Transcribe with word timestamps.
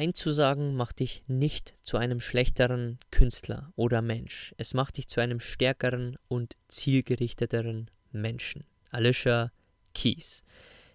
Nein 0.00 0.14
zu 0.14 0.32
sagen 0.32 0.76
macht 0.76 1.00
dich 1.00 1.22
nicht 1.26 1.74
zu 1.82 1.98
einem 1.98 2.20
schlechteren 2.20 2.98
Künstler 3.10 3.70
oder 3.76 4.00
Mensch. 4.00 4.54
Es 4.56 4.72
macht 4.72 4.96
dich 4.96 5.08
zu 5.08 5.20
einem 5.20 5.40
stärkeren 5.40 6.16
und 6.26 6.56
zielgerichteteren 6.68 7.90
Menschen. 8.10 8.64
Alicia 8.88 9.52
Keys. 9.92 10.42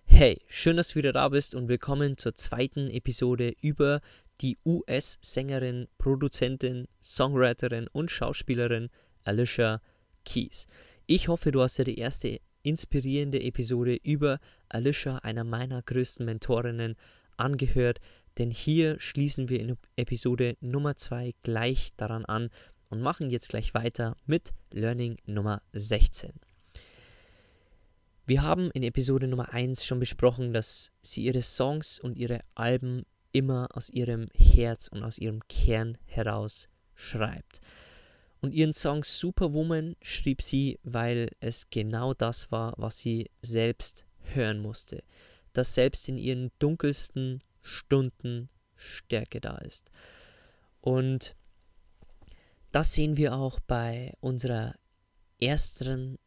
Hey, 0.06 0.42
schön, 0.48 0.76
dass 0.78 0.90
du 0.90 0.96
wieder 0.96 1.14
da 1.14 1.30
bist 1.30 1.54
und 1.54 1.68
willkommen 1.68 2.18
zur 2.18 2.34
zweiten 2.34 2.90
Episode 2.90 3.54
über 3.62 4.02
die 4.42 4.58
US-Sängerin, 4.66 5.88
Produzentin, 6.00 6.88
Songwriterin 7.00 7.88
und 7.88 8.10
Schauspielerin 8.10 8.90
Alicia 9.24 9.82
Keys. 10.24 10.66
Ich 11.06 11.28
hoffe, 11.28 11.52
du 11.52 11.62
hast 11.62 11.78
dir 11.78 11.86
die 11.86 12.00
erste 12.00 12.40
inspirierende 12.64 13.40
Episode 13.44 14.00
über 14.02 14.40
Alicia, 14.68 15.18
einer 15.18 15.44
meiner 15.44 15.84
größten 15.84 16.26
Mentorinnen, 16.26 16.96
angehört 17.38 18.00
denn 18.38 18.52
hier 18.52 19.00
schließen 19.00 19.50
wir 19.50 19.60
in 19.60 19.78
Episode 19.96 20.58
Nummer 20.60 20.96
2 20.96 21.34
gleich 21.44 21.94
daran 21.98 22.26
an 22.26 22.50
und 22.90 23.02
machen 23.02 23.30
jetzt 23.30 23.50
gleich 23.50 23.74
weiter 23.74 24.16
mit 24.26 24.54
Learning 24.72 25.18
Nummer 25.26 25.62
16. 25.74 26.32
Wir 28.28 28.42
haben 28.42 28.72
in 28.72 28.84
Episode 28.84 29.28
Nummer 29.28 29.54
1 29.54 29.86
schon 29.86 30.00
besprochen, 30.00 30.52
dass 30.52 30.92
sie 31.02 31.24
ihre 31.24 31.44
Songs 31.44 32.00
und 32.00 32.18
ihre 32.18 32.42
Alben 32.56 33.06
immer 33.32 33.68
aus 33.74 33.90
ihrem 33.90 34.30
Herz 34.34 34.88
und 34.88 35.04
aus 35.04 35.18
ihrem 35.18 35.42
Kern 35.48 35.98
heraus 36.06 36.68
schreibt. 36.96 37.62
Und 38.42 38.54
ihren 38.54 38.74
Song 38.74 39.04
Superwoman 39.04 39.96
schrieb 40.02 40.42
sie, 40.42 40.80
weil 40.84 41.30
es 41.40 41.70
genau 41.70 42.14
das 42.14 42.52
war, 42.52 42.74
was 42.78 43.00
sie 43.00 43.30
selbst 43.42 44.06
hören 44.22 44.60
musste. 44.60 45.04
Dass 45.54 45.76
selbst 45.76 46.08
in 46.10 46.18
ihren 46.18 46.52
dunkelsten 46.60 47.42
Stunden 47.66 48.50
Stärke 48.76 49.42
da 49.42 49.58
ist. 49.58 49.92
Und 50.82 51.36
das 52.72 52.94
sehen 52.94 53.18
wir 53.18 53.36
auch 53.36 53.60
bei 53.60 54.14
unserer 54.20 54.76
ersten 55.42 56.20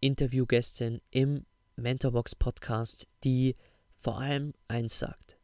Interviewgästin 0.00 1.00
im 1.10 1.46
Mentorbox 1.76 2.34
Podcast, 2.34 3.06
die 3.24 3.56
vor 3.94 4.20
allem 4.20 4.54
eins 4.68 4.98
sagt. 4.98 5.38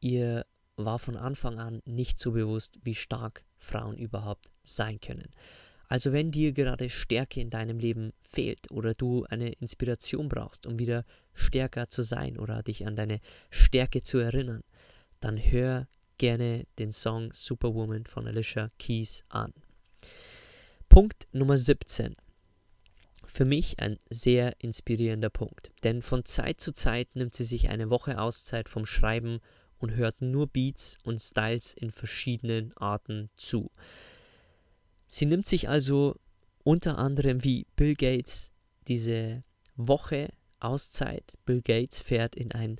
Ihr 0.00 0.46
war 0.76 0.98
von 0.98 1.16
Anfang 1.16 1.58
an 1.58 1.80
nicht 1.84 2.18
so 2.18 2.32
bewusst, 2.32 2.78
wie 2.82 2.94
stark 2.94 3.44
Frauen 3.56 3.96
überhaupt 3.96 4.50
sein 4.62 5.00
können. 5.00 5.30
Also 5.90 6.12
wenn 6.12 6.30
dir 6.30 6.52
gerade 6.52 6.88
Stärke 6.88 7.40
in 7.40 7.50
deinem 7.50 7.80
Leben 7.80 8.12
fehlt 8.20 8.70
oder 8.70 8.94
du 8.94 9.24
eine 9.28 9.50
Inspiration 9.54 10.28
brauchst, 10.28 10.64
um 10.68 10.78
wieder 10.78 11.04
stärker 11.34 11.88
zu 11.88 12.02
sein 12.04 12.38
oder 12.38 12.62
dich 12.62 12.86
an 12.86 12.94
deine 12.94 13.20
Stärke 13.50 14.00
zu 14.00 14.18
erinnern, 14.18 14.62
dann 15.18 15.36
hör 15.36 15.88
gerne 16.16 16.64
den 16.78 16.92
Song 16.92 17.32
Superwoman 17.32 18.06
von 18.06 18.28
Alicia 18.28 18.70
Keys 18.78 19.24
an. 19.30 19.52
Punkt 20.88 21.26
Nummer 21.32 21.58
17. 21.58 22.14
Für 23.26 23.44
mich 23.44 23.80
ein 23.80 23.98
sehr 24.10 24.54
inspirierender 24.60 25.30
Punkt, 25.30 25.72
denn 25.82 26.02
von 26.02 26.24
Zeit 26.24 26.60
zu 26.60 26.72
Zeit 26.72 27.16
nimmt 27.16 27.34
sie 27.34 27.44
sich 27.44 27.68
eine 27.68 27.90
Woche 27.90 28.20
Auszeit 28.20 28.68
vom 28.68 28.86
Schreiben 28.86 29.40
und 29.78 29.96
hört 29.96 30.22
nur 30.22 30.46
Beats 30.46 30.98
und 31.02 31.18
Styles 31.18 31.74
in 31.74 31.90
verschiedenen 31.90 32.76
Arten 32.76 33.28
zu. 33.36 33.72
Sie 35.12 35.26
nimmt 35.26 35.44
sich 35.44 35.68
also 35.68 36.14
unter 36.62 36.96
anderem 36.96 37.42
wie 37.42 37.66
Bill 37.74 37.96
Gates 37.96 38.52
diese 38.86 39.42
Woche 39.74 40.28
Auszeit. 40.60 41.36
Bill 41.44 41.62
Gates 41.62 41.98
fährt 42.00 42.36
in 42.36 42.52
ein 42.52 42.76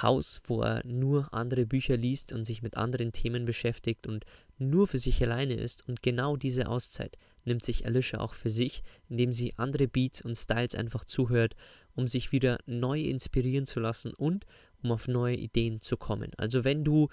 Haus, 0.00 0.40
wo 0.44 0.62
er 0.62 0.86
nur 0.86 1.34
andere 1.34 1.66
Bücher 1.66 1.96
liest 1.96 2.32
und 2.32 2.44
sich 2.44 2.62
mit 2.62 2.76
anderen 2.76 3.10
Themen 3.10 3.44
beschäftigt 3.44 4.06
und 4.06 4.24
nur 4.56 4.86
für 4.86 4.98
sich 4.98 5.20
alleine 5.20 5.54
ist. 5.54 5.88
Und 5.88 6.00
genau 6.00 6.36
diese 6.36 6.68
Auszeit 6.68 7.18
nimmt 7.44 7.64
sich 7.64 7.84
Alicia 7.84 8.20
auch 8.20 8.34
für 8.34 8.50
sich, 8.50 8.84
indem 9.08 9.32
sie 9.32 9.54
andere 9.56 9.88
Beats 9.88 10.22
und 10.22 10.36
Styles 10.36 10.76
einfach 10.76 11.04
zuhört, 11.04 11.56
um 11.96 12.06
sich 12.06 12.30
wieder 12.30 12.58
neu 12.66 13.00
inspirieren 13.00 13.66
zu 13.66 13.80
lassen 13.80 14.14
und 14.14 14.46
um 14.84 14.92
auf 14.92 15.08
neue 15.08 15.34
Ideen 15.34 15.80
zu 15.80 15.96
kommen. 15.96 16.30
Also 16.36 16.62
wenn 16.62 16.84
du 16.84 17.08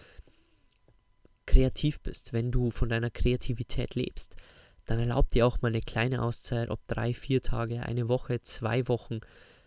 kreativ 1.51 2.00
bist, 2.00 2.31
wenn 2.31 2.50
du 2.50 2.72
von 2.72 2.88
deiner 2.88 3.09
Kreativität 3.09 3.95
lebst, 3.95 4.38
dann 4.85 5.00
erlaub 5.00 5.29
dir 5.31 5.45
auch 5.45 5.62
mal 5.62 5.67
eine 5.67 5.81
kleine 5.81 6.22
Auszeit, 6.22 6.69
ob 6.69 6.79
drei, 6.88 7.13
vier 7.13 7.41
Tage, 7.41 7.84
eine 7.84 8.07
Woche, 8.07 8.41
zwei 8.41 8.88
Wochen. 8.88 9.19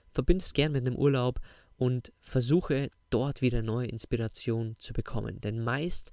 Verbind 0.09 0.41
es 0.41 0.55
gern 0.55 0.73
mit 0.73 0.87
einem 0.87 0.97
Urlaub 0.97 1.41
und 1.77 2.11
versuche 2.21 2.89
dort 3.11 3.43
wieder 3.43 3.61
neue 3.61 3.89
Inspiration 3.89 4.77
zu 4.79 4.95
bekommen. 4.95 5.43
Denn 5.43 5.63
meist, 5.63 6.11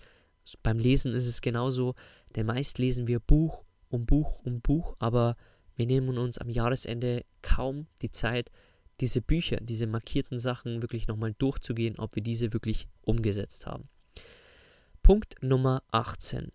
beim 0.62 0.78
Lesen 0.78 1.16
ist 1.16 1.26
es 1.26 1.40
genauso, 1.40 1.96
denn 2.36 2.48
meist 2.48 2.78
lesen 2.78 3.08
wir 3.08 3.22
Buch 3.22 3.64
um 3.88 4.06
Buch 4.06 4.40
um 4.44 4.60
Buch, 4.60 4.98
aber 5.00 5.38
wir 5.78 5.86
nehmen 5.86 6.18
uns 6.18 6.38
am 6.38 6.50
Jahresende 6.50 7.24
kaum 7.42 7.88
die 8.02 8.12
Zeit, 8.12 8.52
diese 9.00 9.22
Bücher, 9.22 9.58
diese 9.62 9.88
markierten 9.88 10.38
Sachen 10.38 10.82
wirklich 10.82 11.08
nochmal 11.08 11.34
durchzugehen, 11.38 11.98
ob 11.98 12.16
wir 12.16 12.24
diese 12.24 12.52
wirklich 12.52 12.90
umgesetzt 13.04 13.66
haben. 13.66 13.88
Punkt 15.12 15.44
Nummer 15.44 15.84
18. 15.92 16.54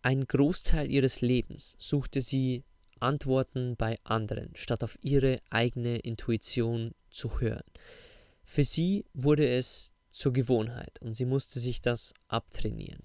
Ein 0.00 0.24
Großteil 0.26 0.90
ihres 0.90 1.20
Lebens 1.20 1.76
suchte 1.78 2.22
sie 2.22 2.64
Antworten 2.98 3.76
bei 3.76 3.98
anderen, 4.04 4.56
statt 4.56 4.82
auf 4.82 4.98
ihre 5.02 5.42
eigene 5.50 5.98
Intuition 5.98 6.94
zu 7.10 7.40
hören. 7.40 7.70
Für 8.42 8.64
sie 8.64 9.04
wurde 9.12 9.46
es 9.46 9.92
zur 10.12 10.32
Gewohnheit 10.32 10.98
und 11.02 11.12
sie 11.12 11.26
musste 11.26 11.60
sich 11.60 11.82
das 11.82 12.14
abtrainieren. 12.26 13.02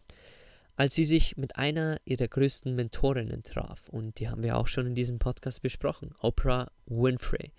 Als 0.77 0.95
sie 0.95 1.03
sich 1.03 1.35
mit 1.35 1.57
einer 1.57 1.99
ihrer 2.05 2.29
größten 2.29 2.73
Mentorinnen 2.73 3.43
traf, 3.43 3.89
und 3.89 4.17
die 4.17 4.29
haben 4.29 4.43
wir 4.43 4.55
auch 4.55 4.67
schon 4.67 4.87
in 4.87 4.95
diesem 4.95 5.19
Podcast 5.19 5.61
besprochen, 5.61 6.15
Oprah 6.21 6.71
Winfrey, 6.85 7.51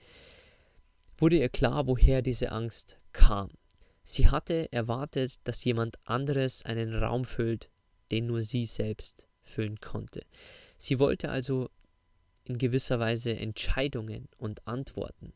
wurde 1.19 1.37
ihr 1.37 1.51
klar, 1.51 1.87
woher 1.87 2.23
diese 2.23 2.51
Angst 2.51 2.97
kam. 3.13 3.51
Sie 4.05 4.29
hatte 4.29 4.71
erwartet, 4.71 5.37
dass 5.45 5.65
jemand 5.65 5.97
anderes 6.07 6.65
einen 6.65 6.95
Raum 6.95 7.25
füllt, 7.25 7.71
den 8.11 8.27
nur 8.27 8.43
sie 8.43 8.67
selbst 8.67 9.27
füllen 9.43 9.81
konnte. 9.81 10.21
Sie 10.77 10.99
wollte 10.99 11.31
also 11.31 11.71
in 12.45 12.59
gewisser 12.59 13.01
Weise 13.01 13.35
Entscheidungen 13.35 14.29
und 14.37 14.67
Antworten 14.69 15.33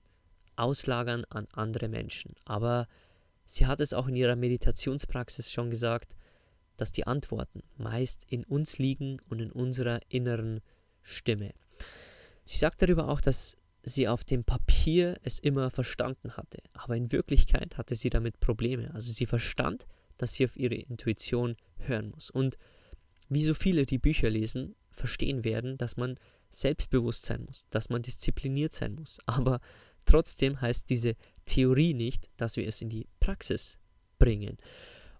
auslagern 0.57 1.25
an 1.31 1.47
andere 1.53 1.89
Menschen. 1.89 2.35
Aber 2.45 2.89
sie 3.47 3.67
hat 3.67 3.81
es 3.81 3.95
auch 3.95 4.09
in 4.09 4.17
ihrer 4.17 4.37
Meditationspraxis 4.37 5.51
schon 5.51 5.71
gesagt, 5.71 6.15
dass 6.77 6.93
die 6.93 7.07
Antworten 7.07 7.63
meist 7.77 8.25
in 8.29 8.45
uns 8.45 8.79
liegen 8.79 9.21
und 9.29 9.41
in 9.41 9.51
unserer 9.51 10.01
inneren 10.09 10.61
Stimme. 11.03 11.55
Sie 12.45 12.59
sagt 12.59 12.83
darüber 12.83 13.09
auch, 13.09 13.21
dass 13.21 13.57
sie 13.89 14.09
auf 14.09 14.25
dem 14.25 14.45
Papier 14.45 15.19
es 15.23 15.39
immer 15.39 15.71
verstanden 15.71 16.37
hatte, 16.37 16.59
aber 16.73 16.97
in 16.97 17.13
Wirklichkeit 17.13 17.77
hatte 17.77 17.95
sie 17.95 18.11
damit 18.11 18.41
Probleme. 18.41 18.93
Also 18.95 19.13
sie 19.13 19.27
verstand, 19.27 19.87
dass 20.17 20.35
sie 20.35 20.45
auf 20.45 20.57
ihre 20.57 20.75
Intuition 20.75 21.57
hören 21.79 22.11
muss. 22.11 22.31
Und 22.31 22.59
wie 23.29 23.45
so 23.45 23.55
viele, 23.55 23.87
die 23.87 23.99
Bücher 23.99 24.31
lesen, 24.31 24.75
verstehen 24.91 25.45
werden, 25.45 25.79
dass 25.79 25.97
man 25.97 26.19
selbstbewusst 26.51 27.25
sein 27.25 27.45
muss, 27.45 27.67
dass 27.71 27.89
man 27.89 28.03
diszipliniert 28.03 28.73
sein 28.73 28.95
muss. 28.95 29.21
Aber 29.27 29.61
trotzdem 30.07 30.61
heißt 30.61 30.89
diese 30.91 31.15
Theorie 31.45 31.95
nicht, 31.95 32.31
dass 32.37 32.57
wir 32.57 32.67
es 32.67 32.81
in 32.81 32.89
die 32.89 33.07
Praxis 33.21 33.79
bringen. 34.19 34.57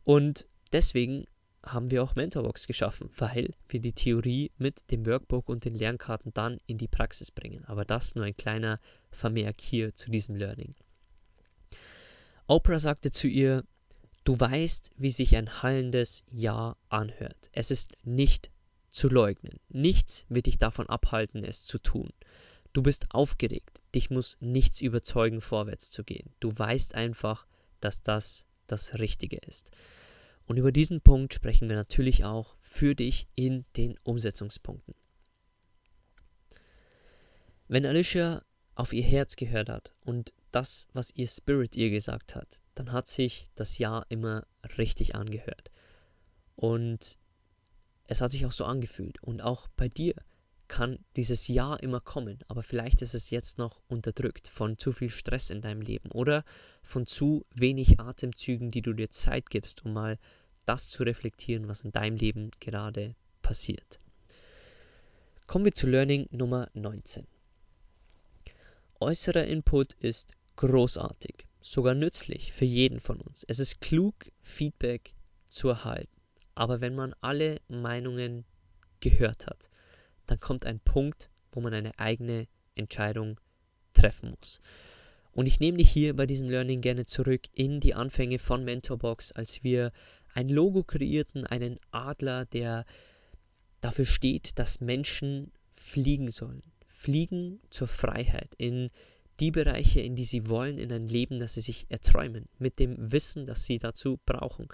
Und 0.05 0.47
deswegen 0.73 1.27
haben 1.73 1.91
wir 1.91 2.03
auch 2.03 2.15
Mentorbox 2.15 2.67
geschaffen, 2.67 3.11
weil 3.17 3.55
wir 3.69 3.81
die 3.81 3.93
Theorie 3.93 4.51
mit 4.59 4.91
dem 4.91 5.07
Workbook 5.07 5.49
und 5.49 5.65
den 5.65 5.75
Lernkarten 5.75 6.33
dann 6.35 6.59
in 6.67 6.79
die 6.79 6.89
Praxis 6.89 7.31
bringen. 7.31 7.65
Aber 7.67 7.85
das 7.85 8.15
nur 8.15 8.25
ein 8.25 8.37
kleiner 8.37 8.81
Vermerk 9.11 9.61
hier 9.61 9.95
zu 9.95 10.11
diesem 10.11 10.37
Learning. 10.37 10.75
Oprah 12.47 12.81
sagte 12.81 13.11
zu 13.11 13.27
ihr, 13.27 13.65
du 14.25 14.39
weißt, 14.39 14.93
wie 14.97 15.11
sich 15.11 15.37
ein 15.37 15.63
hallendes 15.63 16.25
Ja 16.31 16.77
anhört. 16.89 17.51
Es 17.53 17.71
ist 17.71 17.95
nicht 18.05 18.51
zu 18.89 19.09
leugnen. 19.09 19.61
Nichts 19.69 20.25
wird 20.29 20.47
dich 20.47 20.59
davon 20.59 20.89
abhalten, 20.89 21.45
es 21.45 21.65
zu 21.65 21.79
tun. 21.79 22.11
Du 22.73 22.83
bist 22.83 23.07
aufgeregt. 23.11 23.83
Dich 23.95 24.11
muss 24.11 24.37
nichts 24.41 24.81
überzeugen, 24.81 25.41
vorwärts 25.41 25.91
zu 25.91 26.05
gehen. 26.05 26.33
Du 26.41 26.57
weißt 26.57 26.95
einfach, 26.95 27.47
dass 27.81 28.03
das 28.03 28.47
das 28.67 28.99
Richtige 28.99 29.39
ist. 29.39 29.71
Und 30.49 30.57
über 30.57 30.73
diesen 30.73 31.03
Punkt 31.03 31.35
sprechen 31.35 31.69
wir 31.69 31.77
natürlich 31.77 32.25
auch 32.25 32.57
für 32.59 32.95
dich 32.95 33.29
in 33.35 33.67
den 33.77 33.99
Umsetzungspunkten. 34.03 34.95
Wenn 37.69 37.85
Alicia 37.85 38.43
auf 38.75 38.95
ihr 38.95 39.03
Herz 39.03 39.37
gehört 39.37 39.69
hat 39.69 39.93
und 40.01 40.33
das, 40.51 40.89
was 40.95 41.11
ihr 41.15 41.27
Spirit 41.27 41.77
ihr 41.77 41.91
gesagt 41.91 42.35
hat, 42.35 42.63
dann 42.75 42.93
hat 42.93 43.09
sich 43.09 43.51
das 43.57 43.77
Ja 43.77 44.07
immer 44.09 44.47
richtig 44.79 45.15
angehört. 45.15 45.71
Und 46.57 47.19
es 48.05 48.23
hat 48.23 48.31
sich 48.31 48.47
auch 48.47 48.53
so 48.53 48.65
angefühlt. 48.65 49.23
Und 49.23 49.43
auch 49.43 49.69
bei 49.77 49.89
dir 49.89 50.15
kann 50.69 50.99
dieses 51.17 51.49
Ja 51.49 51.75
immer 51.77 52.01
kommen, 52.01 52.39
aber 52.47 52.63
vielleicht 52.63 53.03
ist 53.03 53.15
es 53.15 53.31
jetzt 53.31 53.59
noch 53.59 53.81
unterdrückt 53.89 54.49
von 54.49 54.79
zu 54.79 54.93
viel 54.93 55.11
Stress 55.11 55.51
in 55.51 55.61
deinem 55.61 55.81
Leben 55.81 56.11
oder 56.13 56.45
von 56.83 57.07
zu 57.07 57.47
wenig 57.55 57.99
Atemzügen, 57.99 58.71
die 58.71 58.83
du 58.83 58.93
dir 58.93 59.11
Zeit 59.11 59.51
gibst, 59.51 59.85
um 59.85 59.93
mal 59.93 60.19
das 60.67 60.89
zu 60.89 61.03
reflektieren, 61.03 61.69
was 61.69 61.81
in 61.81 61.93
deinem 61.93 62.17
Leben 62.17 62.51
gerade 62.61 63.15
passiert. 63.43 64.01
Kommen 65.47 65.65
wir 65.65 65.73
zu 65.73 65.87
Learning 65.87 66.29
Nummer 66.31 66.69
19. 66.75 67.27
Äußerer 69.01 69.45
Input 69.45 69.95
ist 69.95 70.37
großartig, 70.57 71.47
sogar 71.61 71.95
nützlich 71.95 72.53
für 72.53 72.67
jeden 72.67 73.01
von 73.01 73.21
uns. 73.21 73.45
Es 73.49 73.59
ist 73.59 73.81
klug, 73.81 74.15
Feedback 74.43 75.15
zu 75.49 75.69
erhalten. 75.69 76.21
Aber 76.55 76.81
wenn 76.81 76.95
man 76.95 77.15
alle 77.21 77.61
Meinungen 77.69 78.45
gehört 79.01 79.47
hat, 79.47 79.71
dann 80.29 80.41
kommt 80.41 80.65
ein 80.65 80.81
Punkt, 80.81 81.31
wo 81.53 81.61
man 81.61 81.75
eine 81.75 81.99
eigene 81.99 82.47
Entscheidung 82.75 83.41
treffen 83.95 84.35
muss. 84.39 84.61
Und 85.33 85.47
ich 85.47 85.61
nehme 85.61 85.79
dich 85.79 85.91
hier 85.91 86.15
bei 86.15 86.27
diesem 86.27 86.49
Learning 86.49 86.81
gerne 86.81 87.07
zurück 87.07 87.43
in 87.55 87.81
die 87.81 87.95
Anfänge 87.95 88.39
von 88.39 88.65
Mentorbox, 88.65 89.33
als 89.33 89.63
wir 89.63 89.93
ein 90.35 90.49
Logo 90.49 90.85
kreierten, 90.85 91.47
einen 91.47 91.79
Adler, 91.91 92.45
der 92.45 92.85
dafür 93.81 94.05
steht, 94.05 94.59
dass 94.59 94.81
Menschen 94.81 95.53
fliegen 95.75 96.31
sollen. 96.31 96.63
Fliegen 96.87 97.61
zur 97.71 97.89
Freiheit 97.89 98.55
in 98.57 98.91
die 99.41 99.53
Bereiche, 99.53 100.01
in 100.01 100.17
die 100.17 100.25
sie 100.25 100.49
wollen, 100.49 100.79
in 100.79 100.93
ein 100.93 101.07
Leben, 101.07 101.39
das 101.39 101.55
sie 101.55 101.61
sich 101.61 101.87
erträumen, 101.89 102.49
mit 102.59 102.81
dem 102.81 102.97
Wissen, 103.13 103.47
das 103.47 103.65
sie 103.65 103.79
dazu 103.79 104.19
brauchen. 104.27 104.69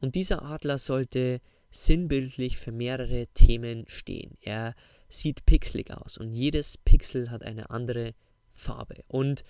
Und 0.00 0.14
dieser 0.14 0.42
Adler 0.42 0.78
sollte 0.78 1.40
sinnbildlich 1.72 2.58
für 2.58 2.70
mehrere 2.70 3.26
Themen 3.28 3.84
stehen. 3.88 4.36
Er 4.40 4.74
sieht 5.08 5.44
pixelig 5.46 5.90
aus 5.90 6.18
und 6.18 6.32
jedes 6.32 6.78
Pixel 6.78 7.30
hat 7.30 7.42
eine 7.42 7.70
andere 7.70 8.14
Farbe. 8.50 9.02
Und 9.08 9.42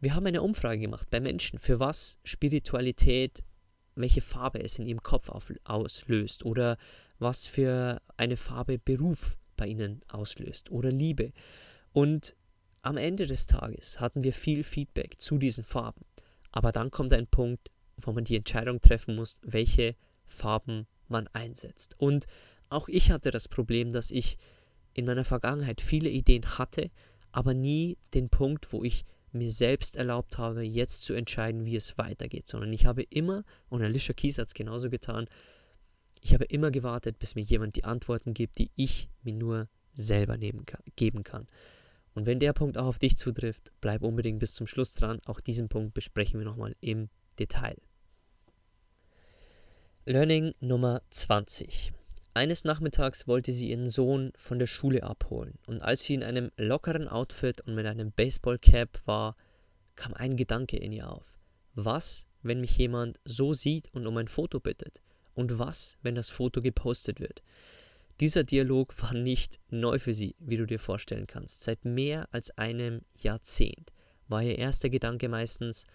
wir 0.00 0.14
haben 0.14 0.26
eine 0.26 0.42
Umfrage 0.42 0.80
gemacht 0.80 1.08
bei 1.10 1.18
Menschen, 1.18 1.58
für 1.58 1.80
was 1.80 2.18
Spiritualität, 2.24 3.42
welche 3.94 4.20
Farbe 4.20 4.62
es 4.62 4.78
in 4.78 4.86
ihrem 4.86 5.02
Kopf 5.02 5.28
auf, 5.28 5.52
auslöst 5.64 6.44
oder 6.44 6.76
was 7.18 7.46
für 7.46 8.02
eine 8.16 8.36
Farbe 8.36 8.78
Beruf 8.78 9.36
bei 9.56 9.66
ihnen 9.66 10.02
auslöst 10.08 10.70
oder 10.70 10.90
Liebe. 10.90 11.32
Und 11.92 12.36
am 12.82 12.98
Ende 12.98 13.26
des 13.26 13.46
Tages 13.46 13.98
hatten 14.00 14.24
wir 14.24 14.32
viel 14.32 14.62
Feedback 14.62 15.20
zu 15.20 15.38
diesen 15.38 15.64
Farben. 15.64 16.04
Aber 16.52 16.70
dann 16.70 16.90
kommt 16.90 17.12
ein 17.14 17.26
Punkt, 17.26 17.70
wo 17.96 18.12
man 18.12 18.24
die 18.24 18.36
Entscheidung 18.36 18.80
treffen 18.80 19.16
muss, 19.16 19.40
welche 19.42 19.96
Farben 20.26 20.86
man 21.08 21.28
einsetzt. 21.28 21.94
Und 21.98 22.26
auch 22.68 22.88
ich 22.88 23.10
hatte 23.10 23.30
das 23.30 23.48
Problem, 23.48 23.92
dass 23.92 24.10
ich 24.10 24.36
in 24.94 25.06
meiner 25.06 25.24
Vergangenheit 25.24 25.80
viele 25.80 26.08
Ideen 26.08 26.58
hatte, 26.58 26.90
aber 27.32 27.54
nie 27.54 27.98
den 28.14 28.28
Punkt, 28.28 28.72
wo 28.72 28.84
ich 28.84 29.04
mir 29.32 29.50
selbst 29.50 29.96
erlaubt 29.96 30.38
habe, 30.38 30.62
jetzt 30.62 31.02
zu 31.02 31.14
entscheiden, 31.14 31.64
wie 31.64 31.76
es 31.76 31.98
weitergeht, 31.98 32.46
sondern 32.46 32.72
ich 32.72 32.86
habe 32.86 33.02
immer, 33.02 33.44
und 33.68 33.82
Alicia 33.82 34.14
Kies 34.14 34.38
hat 34.38 34.46
es 34.46 34.54
genauso 34.54 34.88
getan, 34.90 35.26
ich 36.20 36.32
habe 36.32 36.44
immer 36.44 36.70
gewartet, 36.70 37.18
bis 37.18 37.34
mir 37.34 37.42
jemand 37.42 37.76
die 37.76 37.84
Antworten 37.84 38.32
gibt, 38.32 38.58
die 38.58 38.70
ich 38.76 39.10
mir 39.22 39.34
nur 39.34 39.68
selber 39.92 40.38
kann, 40.38 40.82
geben 40.96 41.22
kann. 41.22 41.48
Und 42.14 42.26
wenn 42.26 42.38
der 42.38 42.52
Punkt 42.52 42.78
auch 42.78 42.86
auf 42.86 42.98
dich 42.98 43.16
zutrifft, 43.16 43.72
bleib 43.80 44.02
unbedingt 44.02 44.38
bis 44.38 44.54
zum 44.54 44.66
Schluss 44.66 44.94
dran. 44.94 45.20
Auch 45.26 45.40
diesen 45.40 45.68
Punkt 45.68 45.94
besprechen 45.94 46.38
wir 46.38 46.46
nochmal 46.46 46.76
im 46.80 47.08
Detail. 47.38 47.76
Learning 50.06 50.52
Nummer 50.60 51.00
20. 51.08 51.94
Eines 52.34 52.64
Nachmittags 52.64 53.26
wollte 53.26 53.52
sie 53.52 53.70
ihren 53.70 53.88
Sohn 53.88 54.34
von 54.36 54.58
der 54.58 54.66
Schule 54.66 55.02
abholen 55.02 55.58
und 55.66 55.82
als 55.82 56.02
sie 56.02 56.12
in 56.12 56.22
einem 56.22 56.52
lockeren 56.58 57.08
Outfit 57.08 57.62
und 57.62 57.74
mit 57.74 57.86
einem 57.86 58.12
Baseballcap 58.12 59.00
war, 59.06 59.34
kam 59.96 60.12
ein 60.12 60.36
Gedanke 60.36 60.76
in 60.76 60.92
ihr 60.92 61.10
auf. 61.10 61.38
Was, 61.74 62.26
wenn 62.42 62.60
mich 62.60 62.76
jemand 62.76 63.18
so 63.24 63.54
sieht 63.54 63.88
und 63.94 64.06
um 64.06 64.18
ein 64.18 64.28
Foto 64.28 64.60
bittet? 64.60 65.00
Und 65.32 65.58
was, 65.58 65.96
wenn 66.02 66.14
das 66.14 66.28
Foto 66.28 66.60
gepostet 66.60 67.18
wird? 67.18 67.42
Dieser 68.20 68.44
Dialog 68.44 69.00
war 69.02 69.14
nicht 69.14 69.58
neu 69.70 69.98
für 69.98 70.12
sie, 70.12 70.36
wie 70.38 70.58
du 70.58 70.66
dir 70.66 70.78
vorstellen 70.78 71.26
kannst. 71.26 71.62
Seit 71.62 71.86
mehr 71.86 72.28
als 72.30 72.50
einem 72.58 73.00
Jahrzehnt 73.16 73.90
war 74.28 74.42
ihr 74.42 74.58
erster 74.58 74.90
Gedanke 74.90 75.30
meistens, 75.30 75.86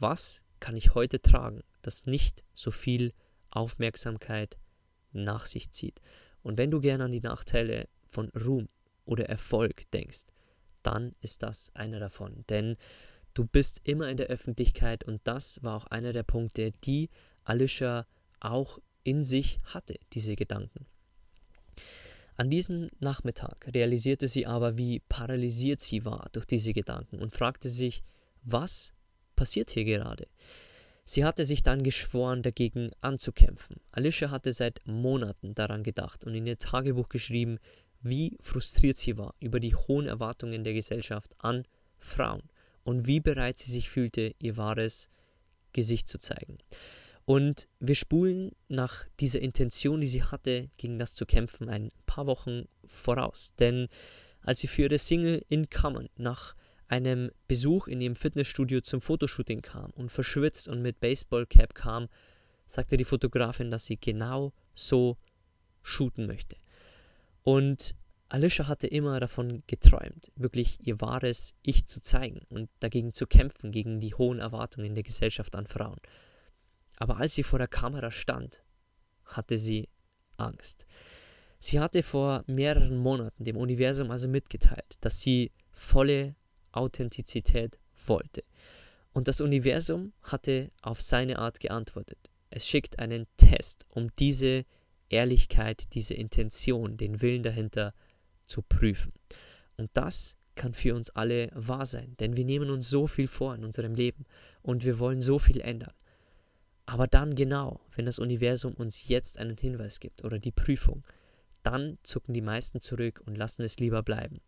was 0.00 0.41
kann 0.62 0.76
ich 0.76 0.94
heute 0.94 1.20
tragen, 1.20 1.64
das 1.82 2.06
nicht 2.06 2.44
so 2.54 2.70
viel 2.70 3.14
Aufmerksamkeit 3.50 4.56
nach 5.10 5.46
sich 5.46 5.72
zieht. 5.72 6.00
Und 6.44 6.56
wenn 6.56 6.70
du 6.70 6.80
gerne 6.80 7.02
an 7.02 7.10
die 7.10 7.20
Nachteile 7.20 7.88
von 8.06 8.28
Ruhm 8.28 8.68
oder 9.04 9.28
Erfolg 9.28 9.90
denkst, 9.90 10.26
dann 10.84 11.16
ist 11.20 11.42
das 11.42 11.74
einer 11.74 11.98
davon. 11.98 12.44
Denn 12.48 12.76
du 13.34 13.44
bist 13.44 13.80
immer 13.82 14.08
in 14.08 14.16
der 14.16 14.28
Öffentlichkeit 14.28 15.02
und 15.02 15.20
das 15.24 15.60
war 15.64 15.76
auch 15.76 15.86
einer 15.88 16.12
der 16.12 16.22
Punkte, 16.22 16.70
die 16.84 17.10
Alicia 17.42 18.06
auch 18.38 18.78
in 19.02 19.24
sich 19.24 19.58
hatte, 19.64 19.96
diese 20.12 20.36
Gedanken. 20.36 20.86
An 22.36 22.50
diesem 22.50 22.88
Nachmittag 23.00 23.66
realisierte 23.74 24.28
sie 24.28 24.46
aber, 24.46 24.78
wie 24.78 25.00
paralysiert 25.00 25.80
sie 25.80 26.04
war 26.04 26.28
durch 26.30 26.46
diese 26.46 26.72
Gedanken 26.72 27.18
und 27.18 27.32
fragte 27.32 27.68
sich, 27.68 28.04
was 28.44 28.92
passiert 29.36 29.70
hier 29.70 29.84
gerade? 29.84 30.26
Sie 31.04 31.24
hatte 31.24 31.46
sich 31.46 31.62
dann 31.62 31.82
geschworen, 31.82 32.42
dagegen 32.42 32.90
anzukämpfen. 33.00 33.80
Alicia 33.90 34.30
hatte 34.30 34.52
seit 34.52 34.80
Monaten 34.86 35.54
daran 35.54 35.82
gedacht 35.82 36.24
und 36.24 36.34
in 36.34 36.46
ihr 36.46 36.58
Tagebuch 36.58 37.08
geschrieben, 37.08 37.58
wie 38.02 38.36
frustriert 38.40 38.96
sie 38.96 39.16
war 39.16 39.34
über 39.40 39.60
die 39.60 39.74
hohen 39.74 40.06
Erwartungen 40.06 40.64
der 40.64 40.74
Gesellschaft 40.74 41.34
an 41.38 41.64
Frauen 41.98 42.42
und 42.84 43.06
wie 43.06 43.20
bereit 43.20 43.58
sie 43.58 43.70
sich 43.70 43.90
fühlte, 43.90 44.34
ihr 44.38 44.56
wahres 44.56 45.08
Gesicht 45.72 46.08
zu 46.08 46.18
zeigen. 46.18 46.58
Und 47.24 47.68
wir 47.78 47.94
spulen 47.94 48.52
nach 48.68 49.04
dieser 49.20 49.40
Intention, 49.40 50.00
die 50.00 50.08
sie 50.08 50.24
hatte, 50.24 50.70
gegen 50.76 50.98
das 50.98 51.14
zu 51.14 51.24
kämpfen, 51.24 51.68
ein 51.68 51.90
paar 52.06 52.26
Wochen 52.26 52.66
voraus. 52.84 53.54
Denn 53.58 53.88
als 54.40 54.60
sie 54.60 54.66
für 54.66 54.82
ihre 54.82 54.98
Single 54.98 55.44
In 55.48 55.70
Common 55.70 56.08
nach 56.16 56.56
einem 56.92 57.30
Besuch 57.48 57.88
in 57.88 58.02
ihrem 58.02 58.16
Fitnessstudio 58.16 58.82
zum 58.82 59.00
Fotoshooting 59.00 59.62
kam 59.62 59.92
und 59.92 60.12
verschwitzt 60.12 60.68
und 60.68 60.82
mit 60.82 61.00
Baseballcap 61.00 61.74
kam, 61.74 62.08
sagte 62.66 62.98
die 62.98 63.06
Fotografin, 63.06 63.70
dass 63.70 63.86
sie 63.86 63.98
genau 63.98 64.52
so 64.74 65.16
shooten 65.80 66.26
möchte. 66.26 66.54
Und 67.44 67.94
Alicia 68.28 68.68
hatte 68.68 68.88
immer 68.88 69.18
davon 69.20 69.62
geträumt, 69.66 70.30
wirklich 70.36 70.86
ihr 70.86 71.00
wahres 71.00 71.54
Ich 71.62 71.86
zu 71.86 72.02
zeigen 72.02 72.42
und 72.50 72.68
dagegen 72.80 73.14
zu 73.14 73.26
kämpfen, 73.26 73.72
gegen 73.72 73.98
die 73.98 74.14
hohen 74.14 74.38
Erwartungen 74.38 74.94
der 74.94 75.02
Gesellschaft 75.02 75.56
an 75.56 75.66
Frauen. 75.66 76.00
Aber 76.98 77.16
als 77.16 77.34
sie 77.34 77.42
vor 77.42 77.58
der 77.58 77.68
Kamera 77.68 78.10
stand, 78.10 78.62
hatte 79.24 79.56
sie 79.56 79.88
Angst. 80.36 80.84
Sie 81.58 81.80
hatte 81.80 82.02
vor 82.02 82.44
mehreren 82.46 82.98
Monaten 82.98 83.44
dem 83.44 83.56
Universum 83.56 84.10
also 84.10 84.28
mitgeteilt, 84.28 84.96
dass 85.00 85.20
sie 85.20 85.52
volle 85.70 86.34
Authentizität 86.72 87.78
wollte. 88.06 88.42
Und 89.12 89.28
das 89.28 89.40
Universum 89.40 90.12
hatte 90.22 90.70
auf 90.80 91.00
seine 91.00 91.38
Art 91.38 91.60
geantwortet. 91.60 92.30
Es 92.50 92.66
schickt 92.66 92.98
einen 92.98 93.26
Test, 93.36 93.86
um 93.88 94.08
diese 94.18 94.64
Ehrlichkeit, 95.08 95.92
diese 95.94 96.14
Intention, 96.14 96.96
den 96.96 97.20
Willen 97.20 97.42
dahinter 97.42 97.94
zu 98.46 98.62
prüfen. 98.62 99.12
Und 99.76 99.90
das 99.94 100.36
kann 100.54 100.74
für 100.74 100.94
uns 100.94 101.10
alle 101.10 101.50
wahr 101.54 101.86
sein, 101.86 102.14
denn 102.20 102.36
wir 102.36 102.44
nehmen 102.44 102.70
uns 102.70 102.88
so 102.88 103.06
viel 103.06 103.26
vor 103.26 103.54
in 103.54 103.64
unserem 103.64 103.94
Leben 103.94 104.24
und 104.62 104.84
wir 104.84 104.98
wollen 104.98 105.22
so 105.22 105.38
viel 105.38 105.60
ändern. 105.60 105.94
Aber 106.84 107.06
dann 107.06 107.34
genau, 107.34 107.80
wenn 107.94 108.06
das 108.06 108.18
Universum 108.18 108.74
uns 108.74 109.08
jetzt 109.08 109.38
einen 109.38 109.56
Hinweis 109.56 110.00
gibt 110.00 110.24
oder 110.24 110.38
die 110.38 110.52
Prüfung, 110.52 111.04
dann 111.62 111.98
zucken 112.02 112.34
die 112.34 112.42
meisten 112.42 112.80
zurück 112.80 113.22
und 113.24 113.38
lassen 113.38 113.62
es 113.62 113.78
lieber 113.78 114.02
bleiben. 114.02 114.40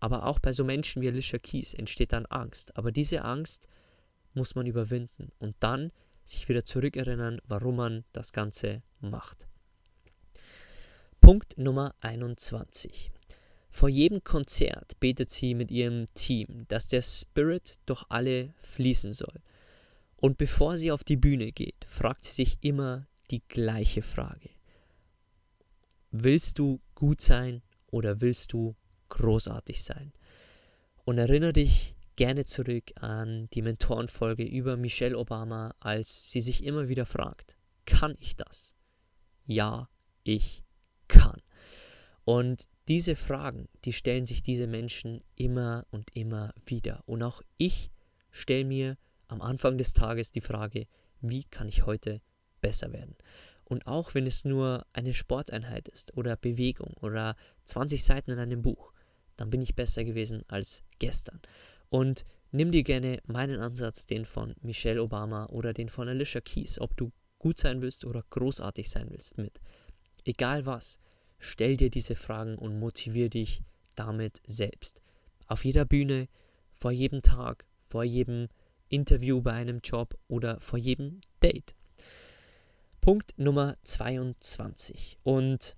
Aber 0.00 0.26
auch 0.26 0.38
bei 0.38 0.52
so 0.52 0.64
Menschen 0.64 1.02
wie 1.02 1.08
Alicia 1.08 1.38
Keys 1.38 1.74
entsteht 1.74 2.12
dann 2.12 2.26
Angst. 2.26 2.76
Aber 2.76 2.92
diese 2.92 3.24
Angst 3.24 3.68
muss 4.34 4.54
man 4.54 4.66
überwinden 4.66 5.32
und 5.38 5.56
dann 5.60 5.90
sich 6.24 6.48
wieder 6.48 6.64
zurückerinnern, 6.64 7.40
warum 7.46 7.76
man 7.76 8.04
das 8.12 8.32
Ganze 8.32 8.82
macht. 9.00 9.46
Punkt 11.20 11.58
Nummer 11.58 11.94
21. 12.00 13.10
Vor 13.70 13.88
jedem 13.88 14.24
Konzert 14.24 14.98
betet 15.00 15.30
sie 15.30 15.54
mit 15.54 15.70
ihrem 15.70 16.06
Team, 16.14 16.64
dass 16.68 16.88
der 16.88 17.02
Spirit 17.02 17.74
durch 17.86 18.04
alle 18.08 18.54
fließen 18.58 19.12
soll. 19.12 19.40
Und 20.16 20.36
bevor 20.36 20.78
sie 20.78 20.90
auf 20.90 21.04
die 21.04 21.16
Bühne 21.16 21.52
geht, 21.52 21.84
fragt 21.86 22.24
sie 22.24 22.32
sich 22.32 22.58
immer 22.60 23.06
die 23.30 23.42
gleiche 23.48 24.02
Frage. 24.02 24.50
Willst 26.10 26.58
du 26.58 26.80
gut 26.94 27.20
sein 27.20 27.62
oder 27.90 28.20
willst 28.20 28.52
du 28.52 28.74
großartig 29.08 29.82
sein? 29.82 30.12
Und 31.04 31.18
erinnere 31.18 31.52
dich 31.52 31.96
gerne 32.16 32.44
zurück 32.44 32.90
an 33.00 33.48
die 33.54 33.62
Mentorenfolge 33.62 34.44
über 34.44 34.76
Michelle 34.76 35.16
Obama, 35.16 35.74
als 35.78 36.30
sie 36.30 36.40
sich 36.40 36.64
immer 36.64 36.88
wieder 36.88 37.06
fragt, 37.06 37.56
kann 37.86 38.16
ich 38.18 38.36
das? 38.36 38.74
Ja, 39.46 39.88
ich 40.24 40.64
kann. 41.06 41.40
Und 42.24 42.68
diese 42.88 43.16
Fragen, 43.16 43.68
die 43.84 43.92
stellen 43.92 44.26
sich 44.26 44.42
diese 44.42 44.66
Menschen 44.66 45.22
immer 45.36 45.86
und 45.90 46.14
immer 46.14 46.52
wieder. 46.66 47.02
Und 47.06 47.22
auch 47.22 47.40
ich 47.56 47.90
stelle 48.30 48.64
mir 48.64 48.98
am 49.28 49.40
Anfang 49.40 49.78
des 49.78 49.92
Tages 49.92 50.32
die 50.32 50.40
Frage, 50.40 50.86
wie 51.20 51.44
kann 51.44 51.68
ich 51.68 51.86
heute 51.86 52.20
besser 52.60 52.92
werden? 52.92 53.16
Und 53.64 53.86
auch 53.86 54.14
wenn 54.14 54.26
es 54.26 54.44
nur 54.44 54.86
eine 54.92 55.14
Sporteinheit 55.14 55.88
ist 55.88 56.16
oder 56.16 56.36
Bewegung 56.36 56.94
oder 57.00 57.36
20 57.66 58.02
Seiten 58.02 58.30
in 58.30 58.38
einem 58.38 58.62
Buch, 58.62 58.92
dann 59.38 59.48
bin 59.48 59.62
ich 59.62 59.74
besser 59.74 60.04
gewesen 60.04 60.42
als 60.48 60.82
gestern. 60.98 61.40
Und 61.88 62.26
nimm 62.50 62.72
dir 62.72 62.82
gerne 62.82 63.22
meinen 63.26 63.60
Ansatz, 63.60 64.04
den 64.04 64.26
von 64.26 64.54
Michelle 64.60 65.02
Obama 65.02 65.46
oder 65.46 65.72
den 65.72 65.88
von 65.88 66.08
Alicia 66.08 66.42
Keys, 66.42 66.78
ob 66.78 66.96
du 66.96 67.12
gut 67.38 67.58
sein 67.58 67.80
willst 67.80 68.04
oder 68.04 68.24
großartig 68.28 68.90
sein 68.90 69.06
willst, 69.10 69.38
mit. 69.38 69.60
Egal 70.24 70.66
was, 70.66 70.98
stell 71.38 71.76
dir 71.76 71.88
diese 71.88 72.14
Fragen 72.14 72.58
und 72.58 72.78
motivier 72.78 73.30
dich 73.30 73.62
damit 73.94 74.42
selbst. 74.44 75.00
Auf 75.46 75.64
jeder 75.64 75.84
Bühne, 75.84 76.28
vor 76.74 76.90
jedem 76.90 77.22
Tag, 77.22 77.64
vor 77.78 78.04
jedem 78.04 78.48
Interview 78.88 79.40
bei 79.40 79.52
einem 79.52 79.80
Job 79.82 80.18
oder 80.28 80.60
vor 80.60 80.78
jedem 80.78 81.20
Date. 81.42 81.74
Punkt 83.00 83.38
Nummer 83.38 83.76
22. 83.84 85.18
Und 85.22 85.76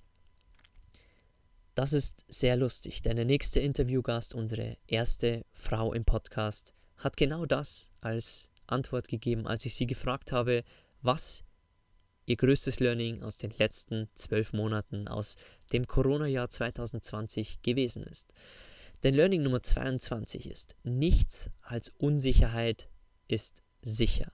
das 1.80 1.94
ist 1.94 2.26
sehr 2.28 2.58
lustig, 2.58 3.00
denn 3.00 3.16
der 3.16 3.25
nächste 3.25 3.58
Interviewgast, 3.58 4.34
unsere 4.34 4.76
erste 4.87 5.46
Frau 5.54 5.94
im 5.94 6.04
Podcast, 6.04 6.75
hat 6.99 7.16
genau 7.16 7.46
das 7.46 7.88
als 8.02 8.50
Antwort 8.66 9.08
gegeben, 9.08 9.46
als 9.46 9.64
ich 9.64 9.75
sie 9.75 9.87
gefragt 9.87 10.30
habe, 10.30 10.62
was 11.00 11.42
ihr 12.26 12.37
größtes 12.37 12.80
Learning 12.80 13.22
aus 13.22 13.38
den 13.38 13.54
letzten 13.56 14.10
zwölf 14.12 14.52
Monaten, 14.52 15.08
aus 15.08 15.37
dem 15.72 15.87
Corona-Jahr 15.87 16.50
2020 16.50 17.62
gewesen 17.62 18.02
ist. 18.02 18.34
Denn 19.02 19.14
Learning 19.14 19.42
Nummer 19.42 19.62
22 19.62 20.50
ist, 20.50 20.76
nichts 20.82 21.49
als 21.62 21.94
Unsicherheit 21.96 22.90
ist 23.26 23.62
sicher. 23.80 24.30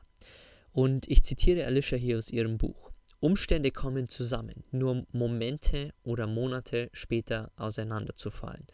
Und 0.73 1.07
ich 1.07 1.23
zitiere 1.23 1.65
Alicia 1.65 1.97
hier 1.97 2.19
aus 2.19 2.31
ihrem 2.31 2.59
Buch. 2.59 2.86
Umstände 3.27 3.73
kommen 3.73 4.09
zusammen, 4.09 4.63
nur 4.71 5.05
Momente 5.11 5.93
oder 6.05 6.29
Monate 6.29 6.91
später 6.93 7.51
auseinanderzufallen. 7.57 8.69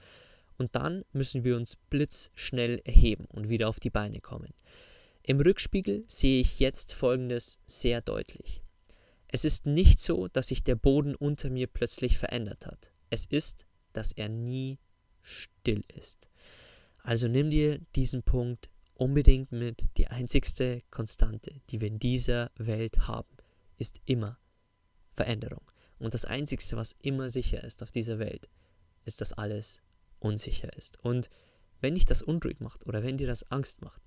Und 0.59 0.77
dann 0.77 1.07
müssen 1.15 1.43
wir 1.43 1.57
uns 1.57 1.77
blitzschnell 1.89 2.83
erheben 2.85 3.25
und 3.31 3.49
wieder 3.49 3.71
auf 3.71 3.81
die 3.81 3.89
Beine 3.89 4.21
kommen. 4.21 4.53
Im 5.23 5.41
Rückspiegel 5.41 6.05
sehe 6.07 6.43
ich 6.43 6.59
jetzt 6.59 6.93
Folgendes 6.93 7.61
sehr 7.65 8.03
deutlich. 8.03 8.63
Es 9.27 9.47
ist 9.47 9.65
nicht 9.65 9.99
so, 10.01 10.29
dass 10.29 10.49
sich 10.49 10.63
der 10.63 10.77
Boden 10.77 11.15
unter 11.15 11.49
mir 11.49 11.67
plötzlich 11.67 12.19
verändert 12.19 12.67
hat. 12.67 12.93
Es 13.09 13.25
ist, 13.25 13.65
dass 13.95 14.13
er 14.13 14.29
nie 14.29 14.79
still 15.23 15.83
ist. 15.95 16.29
Also 17.03 17.27
nimm 17.27 17.49
dir 17.49 17.79
diesen 17.97 18.23
Punkt 18.23 18.69
unbedingt 18.93 19.51
mit. 19.51 19.87
Die 19.97 20.09
einzigste 20.09 20.83
Konstante, 20.91 21.63
die 21.71 21.81
wir 21.81 21.89
in 21.89 21.99
dieser 21.99 22.51
Welt 22.59 23.09
haben, 23.09 23.35
ist 23.79 23.99
immer 24.05 24.37
Veränderung. 25.13 25.63
Und 25.99 26.15
das 26.15 26.25
Einzige, 26.25 26.65
was 26.73 26.97
immer 27.03 27.31
sicher 27.31 27.63
ist 27.63 27.83
auf 27.83 27.93
dieser 27.93 28.19
Welt, 28.19 28.49
ist, 29.05 29.21
dass 29.21 29.33
alles 29.33 29.83
unsicher 30.19 30.77
ist. 30.77 30.99
Und 31.05 31.31
wenn 31.81 31.95
dich 31.95 32.05
das 32.05 32.23
unruhig 32.23 32.61
macht 32.61 32.87
oder 32.87 33.03
wenn 33.03 33.19
dir 33.19 33.27
das 33.27 33.51
Angst 33.51 33.83
macht, 33.83 34.03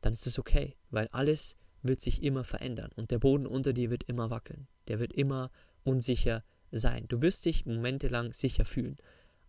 dann 0.00 0.12
ist 0.12 0.26
es 0.26 0.38
okay, 0.38 0.76
weil 0.90 1.08
alles 1.08 1.56
wird 1.82 2.00
sich 2.00 2.22
immer 2.22 2.44
verändern 2.44 2.90
und 2.96 3.10
der 3.10 3.18
Boden 3.18 3.46
unter 3.46 3.72
dir 3.72 3.90
wird 3.90 4.04
immer 4.04 4.30
wackeln. 4.30 4.66
Der 4.88 4.98
wird 4.98 5.12
immer 5.12 5.50
unsicher 5.82 6.44
sein. 6.70 7.06
Du 7.08 7.20
wirst 7.22 7.44
dich 7.44 7.66
momentelang 7.66 8.32
sicher 8.32 8.64
fühlen, 8.64 8.96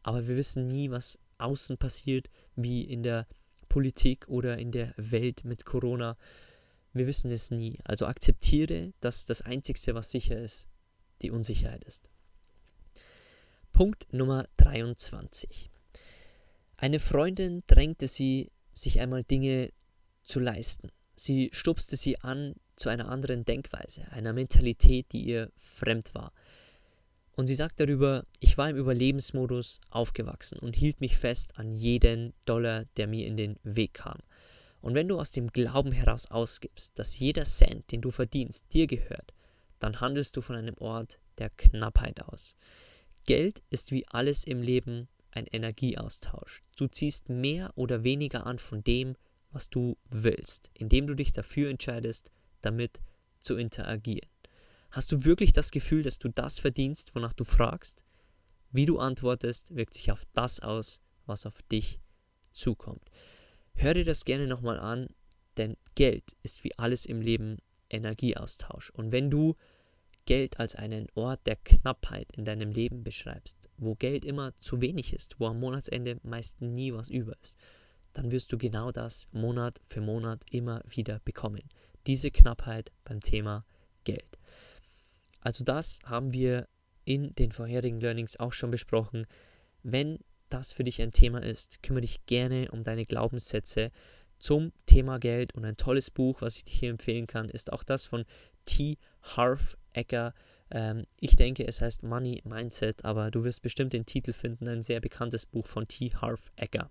aber 0.03 0.27
wir 0.27 0.35
wissen 0.35 0.67
nie, 0.67 0.91
was 0.91 1.19
außen 1.37 1.77
passiert, 1.77 2.29
wie 2.55 2.83
in 2.83 3.03
der 3.03 3.27
Politik 3.69 4.27
oder 4.27 4.57
in 4.57 4.71
der 4.71 4.93
Welt 4.97 5.43
mit 5.43 5.65
Corona. 5.65 6.17
Wir 6.95 7.07
wissen 7.07 7.29
es 7.29 7.51
nie. 7.51 7.77
Also 7.83 8.05
akzeptiere, 8.05 8.93
dass 9.01 9.25
das 9.25 9.41
Einzige, 9.41 9.93
was 9.95 10.11
sicher 10.11 10.39
ist, 10.39 10.69
die 11.21 11.29
Unsicherheit 11.29 11.83
ist. 11.83 12.09
Punkt 13.73 14.07
Nummer 14.13 14.45
23. 14.55 15.69
Eine 16.77 17.01
Freundin 17.01 17.63
drängte 17.67 18.07
sie, 18.07 18.49
sich 18.71 19.01
einmal 19.01 19.25
Dinge 19.25 19.73
zu 20.23 20.39
leisten. 20.39 20.89
Sie 21.17 21.49
stupste 21.51 21.97
sie 21.97 22.17
an 22.21 22.55
zu 22.77 22.87
einer 22.87 23.09
anderen 23.09 23.43
Denkweise, 23.43 24.09
einer 24.11 24.31
Mentalität, 24.31 25.11
die 25.11 25.25
ihr 25.25 25.51
fremd 25.57 26.15
war. 26.15 26.31
Und 27.33 27.47
sie 27.47 27.55
sagt 27.55 27.81
darüber, 27.81 28.25
ich 28.39 28.57
war 28.57 28.69
im 28.69 28.77
Überlebensmodus 28.77 29.81
aufgewachsen 29.89 30.59
und 30.59 30.77
hielt 30.77 31.01
mich 31.01 31.17
fest 31.17 31.59
an 31.59 31.75
jeden 31.75 32.33
Dollar, 32.45 32.85
der 32.95 33.07
mir 33.07 33.27
in 33.27 33.35
den 33.35 33.59
Weg 33.63 33.95
kam. 33.95 34.19
Und 34.85 34.93
wenn 34.93 35.07
du 35.07 35.19
aus 35.19 35.31
dem 35.31 35.47
Glauben 35.47 35.91
heraus 35.91 36.29
ausgibst, 36.29 36.99
dass 36.99 37.17
jeder 37.17 37.45
Cent, 37.45 37.91
den 37.91 38.01
du 38.01 38.11
verdienst, 38.11 38.71
dir 38.71 38.85
gehört, 38.85 39.33
dann 39.79 39.99
handelst 39.99 40.37
du 40.37 40.41
von 40.41 40.55
einem 40.55 40.77
Ort 40.77 41.17
der 41.39 41.49
Knappheit 41.49 42.21
aus. 42.21 42.55
Geld 43.25 43.63
ist 43.71 43.91
wie 43.91 44.07
alles 44.07 44.43
im 44.43 44.61
Leben 44.61 45.07
ein 45.31 45.47
Energieaustausch. 45.47 46.61
Du 46.77 46.85
ziehst 46.85 47.29
mehr 47.29 47.71
oder 47.73 48.03
weniger 48.03 48.45
an 48.45 48.59
von 48.59 48.83
dem, 48.83 49.15
was 49.49 49.71
du 49.71 49.97
willst, 50.11 50.69
indem 50.75 51.07
du 51.07 51.15
dich 51.15 51.33
dafür 51.33 51.71
entscheidest, 51.71 52.31
damit 52.61 52.99
zu 53.41 53.55
interagieren. 53.55 54.29
Hast 54.91 55.11
du 55.11 55.25
wirklich 55.25 55.51
das 55.51 55.71
Gefühl, 55.71 56.03
dass 56.03 56.19
du 56.19 56.29
das 56.29 56.59
verdienst, 56.59 57.15
wonach 57.15 57.33
du 57.33 57.43
fragst? 57.43 58.03
Wie 58.69 58.85
du 58.85 58.99
antwortest, 58.99 59.75
wirkt 59.75 59.95
sich 59.95 60.11
auf 60.11 60.25
das 60.35 60.59
aus, 60.59 61.01
was 61.25 61.47
auf 61.47 61.63
dich 61.63 61.99
zukommt. 62.53 63.09
Hör 63.75 63.93
dir 63.93 64.05
das 64.05 64.25
gerne 64.25 64.47
nochmal 64.47 64.79
an, 64.79 65.07
denn 65.57 65.77
Geld 65.95 66.23
ist 66.43 66.63
wie 66.63 66.77
alles 66.77 67.05
im 67.05 67.21
Leben 67.21 67.57
Energieaustausch. 67.89 68.89
Und 68.91 69.11
wenn 69.11 69.29
du 69.29 69.55
Geld 70.25 70.59
als 70.59 70.75
einen 70.75 71.07
Ort 71.13 71.45
der 71.45 71.55
Knappheit 71.57 72.31
in 72.31 72.45
deinem 72.45 72.71
Leben 72.71 73.03
beschreibst, 73.03 73.69
wo 73.77 73.95
Geld 73.95 74.25
immer 74.25 74.53
zu 74.59 74.81
wenig 74.81 75.13
ist, 75.13 75.39
wo 75.39 75.47
am 75.47 75.59
Monatsende 75.59 76.19
meist 76.23 76.61
nie 76.61 76.93
was 76.93 77.09
über 77.09 77.35
ist, 77.41 77.59
dann 78.13 78.31
wirst 78.31 78.51
du 78.51 78.57
genau 78.57 78.91
das 78.91 79.27
Monat 79.33 79.79
für 79.83 80.01
Monat 80.01 80.41
immer 80.49 80.81
wieder 80.87 81.19
bekommen. 81.25 81.61
Diese 82.07 82.31
Knappheit 82.31 82.91
beim 83.03 83.19
Thema 83.19 83.65
Geld. 84.03 84.39
Also 85.41 85.63
das 85.63 85.99
haben 86.05 86.33
wir 86.33 86.67
in 87.03 87.35
den 87.35 87.51
vorherigen 87.51 87.99
Learnings 87.99 88.39
auch 88.39 88.53
schon 88.53 88.71
besprochen. 88.71 89.27
Wenn 89.83 90.19
das 90.49 90.71
für 90.71 90.83
dich 90.83 91.01
ein 91.01 91.11
Thema 91.11 91.41
ist, 91.41 91.81
kümmere 91.83 92.01
dich 92.01 92.25
gerne 92.25 92.69
um 92.71 92.83
deine 92.83 93.05
Glaubenssätze 93.05 93.91
zum 94.39 94.71
Thema 94.85 95.19
Geld. 95.19 95.53
Und 95.55 95.65
ein 95.65 95.77
tolles 95.77 96.11
Buch, 96.11 96.41
was 96.41 96.57
ich 96.57 96.63
dir 96.63 96.73
hier 96.73 96.89
empfehlen 96.89 97.27
kann, 97.27 97.49
ist 97.49 97.73
auch 97.73 97.83
das 97.83 98.05
von 98.05 98.25
T. 98.65 98.97
Harf 99.21 99.77
Ecker. 99.93 100.33
Ähm, 100.71 101.05
ich 101.19 101.35
denke, 101.35 101.65
es 101.67 101.81
heißt 101.81 102.03
Money 102.03 102.41
Mindset, 102.45 103.05
aber 103.05 103.31
du 103.31 103.43
wirst 103.43 103.61
bestimmt 103.61 103.93
den 103.93 104.05
Titel 104.05 104.33
finden. 104.33 104.67
Ein 104.67 104.81
sehr 104.81 104.99
bekanntes 104.99 105.45
Buch 105.45 105.65
von 105.65 105.87
T. 105.87 106.11
Harf 106.13 106.51
Ecker. 106.55 106.89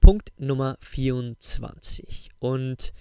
Punkt 0.00 0.32
Nummer 0.36 0.76
24. 0.80 2.30
Und 2.38 2.92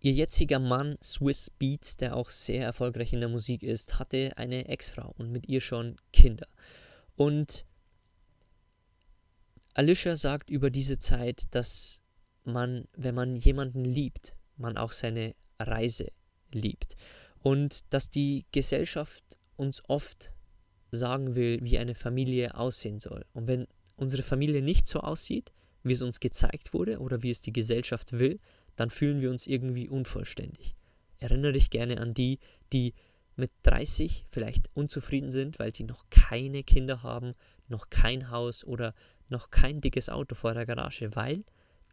ihr 0.00 0.12
jetziger 0.12 0.58
Mann, 0.58 0.98
Swiss 1.02 1.50
Beats, 1.50 1.96
der 1.96 2.16
auch 2.16 2.30
sehr 2.30 2.64
erfolgreich 2.64 3.12
in 3.12 3.20
der 3.20 3.28
Musik 3.28 3.62
ist, 3.62 3.98
hatte 3.98 4.32
eine 4.36 4.68
Ex-Frau 4.68 5.14
und 5.18 5.30
mit 5.30 5.48
ihr 5.48 5.60
schon 5.60 5.96
Kinder. 6.12 6.48
Und 7.16 7.64
Alicia 9.74 10.16
sagt 10.16 10.50
über 10.50 10.70
diese 10.70 10.98
Zeit, 10.98 11.42
dass 11.52 12.00
man, 12.44 12.88
wenn 12.96 13.14
man 13.14 13.36
jemanden 13.36 13.84
liebt, 13.84 14.34
man 14.56 14.76
auch 14.76 14.92
seine 14.92 15.34
Reise 15.58 16.08
liebt. 16.52 16.96
Und 17.42 17.80
dass 17.92 18.10
die 18.10 18.46
Gesellschaft 18.52 19.38
uns 19.56 19.82
oft 19.88 20.32
sagen 20.90 21.34
will, 21.34 21.60
wie 21.62 21.78
eine 21.78 21.94
Familie 21.94 22.54
aussehen 22.54 22.98
soll. 22.98 23.24
Und 23.32 23.46
wenn 23.46 23.66
unsere 23.96 24.22
Familie 24.22 24.62
nicht 24.62 24.86
so 24.86 25.00
aussieht, 25.00 25.52
wie 25.82 25.92
es 25.92 26.02
uns 26.02 26.20
gezeigt 26.20 26.74
wurde 26.74 26.98
oder 26.98 27.22
wie 27.22 27.30
es 27.30 27.40
die 27.40 27.52
Gesellschaft 27.52 28.12
will, 28.18 28.40
dann 28.76 28.90
fühlen 28.90 29.20
wir 29.20 29.30
uns 29.30 29.46
irgendwie 29.46 29.88
unvollständig. 29.88 30.74
Erinnere 31.18 31.52
dich 31.52 31.70
gerne 31.70 32.00
an 32.00 32.14
die, 32.14 32.38
die 32.72 32.94
mit 33.36 33.50
30 33.62 34.26
vielleicht 34.30 34.68
unzufrieden 34.74 35.30
sind, 35.30 35.58
weil 35.58 35.74
sie 35.74 35.84
noch 35.84 36.04
keine 36.10 36.64
Kinder 36.64 37.02
haben, 37.02 37.34
noch 37.68 37.88
kein 37.90 38.30
Haus 38.30 38.64
oder 38.64 38.94
noch 39.30 39.50
kein 39.50 39.80
dickes 39.80 40.08
Auto 40.08 40.34
vor 40.34 40.54
der 40.54 40.66
Garage, 40.66 41.14
weil 41.14 41.44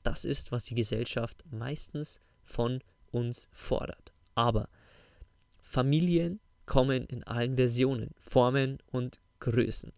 das 0.03 0.25
ist, 0.25 0.51
was 0.51 0.65
die 0.65 0.75
Gesellschaft 0.75 1.43
meistens 1.51 2.21
von 2.43 2.81
uns 3.11 3.49
fordert. 3.51 4.13
Aber 4.35 4.69
Familien 5.61 6.39
kommen 6.65 7.05
in 7.05 7.23
allen 7.23 7.55
Versionen, 7.57 8.13
Formen 8.21 8.77
und 8.91 9.19
Größen. 9.39 9.91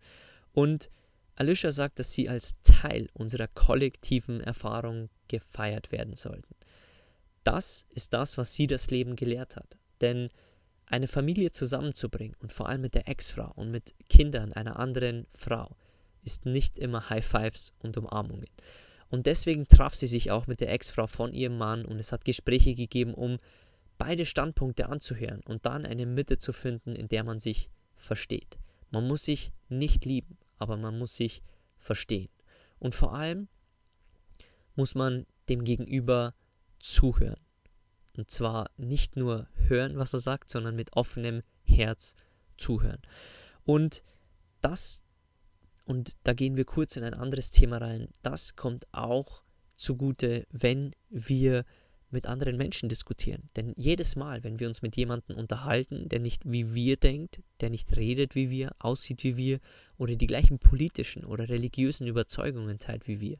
Und 0.53 0.89
Alicia 1.36 1.72
sagt, 1.72 2.00
dass 2.00 2.12
sie 2.12 2.27
als 2.27 2.55
Teil 2.63 3.08
unserer 3.13 3.48
kollektiven 3.48 4.41
Erfahrung 4.41 5.10
gefeiert 5.27 5.91
werden 5.91 6.15
sollten. 6.15 6.55
Das 7.43 7.86
ist 7.89 8.13
das, 8.13 8.38
was 8.38 8.53
sie 8.53 8.67
das 8.67 8.89
Leben 8.89 9.15
gelehrt 9.15 9.55
hat. 9.55 9.77
Denn 10.01 10.29
eine 10.86 11.08
Familie 11.08 11.51
zusammenzubringen 11.51 12.36
und 12.39 12.51
vor 12.51 12.67
allem 12.67 12.81
mit 12.81 12.96
der 12.96 13.08
Ex-Frau 13.08 13.51
und 13.55 13.72
mit 13.72 13.93
Kindern 14.10 14.53
einer 14.53 14.79
anderen 14.79 15.27
Frau 15.29 15.75
ist 16.24 16.46
nicht 16.46 16.80
immer 16.80 17.10
High 17.10 17.26
Fives 17.26 17.74
und 17.80 17.98
Umarmungen. 17.98 18.50
Und 19.10 19.26
deswegen 19.26 19.68
traf 19.68 19.96
sie 19.96 20.08
sich 20.08 20.32
auch 20.32 20.48
mit 20.48 20.62
der 20.62 20.72
Ex-Frau 20.72 21.08
von 21.08 21.34
ihrem 21.34 21.58
Mann 21.58 21.86
und 21.86 22.00
es 22.00 22.12
hat 22.12 22.26
Gespräche 22.26 22.76
gegeben, 22.76 23.14
um 23.14 23.40
beide 23.98 24.26
Standpunkte 24.26 24.90
anzuhören 24.90 25.42
und 25.42 25.66
dann 25.66 25.86
eine 25.86 26.06
Mitte 26.06 26.38
zu 26.38 26.54
finden, 26.54 26.96
in 26.96 27.08
der 27.08 27.24
man 27.24 27.40
sich 27.40 27.70
versteht. 27.96 28.58
Man 28.92 29.08
muss 29.08 29.26
sich 29.26 29.52
nicht 29.68 30.06
lieben, 30.06 30.38
aber 30.58 30.78
man 30.78 30.98
muss 30.98 31.16
sich 31.16 31.42
verstehen. 31.78 32.30
Und 32.80 32.96
vor 32.96 33.14
allem 33.14 33.48
muss 34.76 34.96
man 34.96 35.26
dem 35.50 35.64
Gegenüber 35.64 36.34
zuhören. 36.80 37.40
Und 38.16 38.30
zwar 38.30 38.70
nicht 38.78 39.16
nur 39.16 39.48
hören, 39.68 39.98
was 39.98 40.14
er 40.14 40.20
sagt, 40.20 40.50
sondern 40.50 40.76
mit 40.76 40.96
offenem 40.96 41.44
Herz 41.64 42.16
zuhören. 42.58 43.02
Und 43.64 44.04
das, 44.62 45.04
und 45.89 46.17
da 46.22 46.34
gehen 46.34 46.55
wir 46.55 46.65
kurz 46.65 46.98
in 46.98 47.03
ein 47.03 47.15
anderes 47.15 47.50
Thema 47.50 47.79
rein, 47.79 48.10
das 48.22 48.55
kommt 48.55 48.86
auch 48.91 49.41
zugute, 49.75 50.46
wenn 50.51 50.91
wir 51.10 51.65
mit 52.12 52.27
anderen 52.27 52.58
Menschen 52.58 52.89
diskutieren. 52.89 53.50
Denn 53.55 53.74
jedes 53.75 54.15
Mal, 54.15 54.43
wenn 54.43 54.60
wir 54.60 54.67
uns 54.67 54.84
mit 54.84 54.96
jemandem 54.98 55.36
unterhalten, 55.36 56.08
der 56.08 56.19
nicht 56.19 56.43
wie 56.46 56.75
wir 56.75 56.98
denkt, 56.98 57.41
der 57.60 57.72
nicht 57.72 57.98
redet 57.98 58.36
wie 58.36 58.51
wir, 58.51 58.75
aussieht 58.77 59.24
wie 59.24 59.36
wir 59.36 59.60
oder 59.98 60.15
die 60.15 60.27
gleichen 60.27 60.60
politischen 60.60 61.25
oder 61.25 61.50
religiösen 61.50 62.05
Überzeugungen 62.05 62.77
teilt 62.77 63.08
wie 63.08 63.19
wir, 63.19 63.39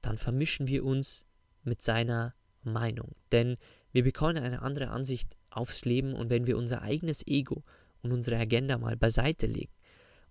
dann 0.00 0.16
vermischen 0.16 0.68
wir 0.68 0.86
uns 0.86 1.26
mit 1.64 1.82
seiner 1.82 2.34
Meinung. 2.62 3.14
Denn 3.30 3.58
wir 3.92 4.04
bekommen 4.04 4.38
eine 4.38 4.62
andere 4.62 4.88
Ansicht 4.88 5.36
aufs 5.50 5.84
Leben 5.84 6.14
und 6.14 6.30
wenn 6.30 6.46
wir 6.46 6.56
unser 6.56 6.80
eigenes 6.80 7.26
Ego 7.26 7.62
und 8.00 8.10
unsere 8.10 8.38
Agenda 8.38 8.78
mal 8.78 8.96
beiseite 8.96 9.46
legen 9.46 9.74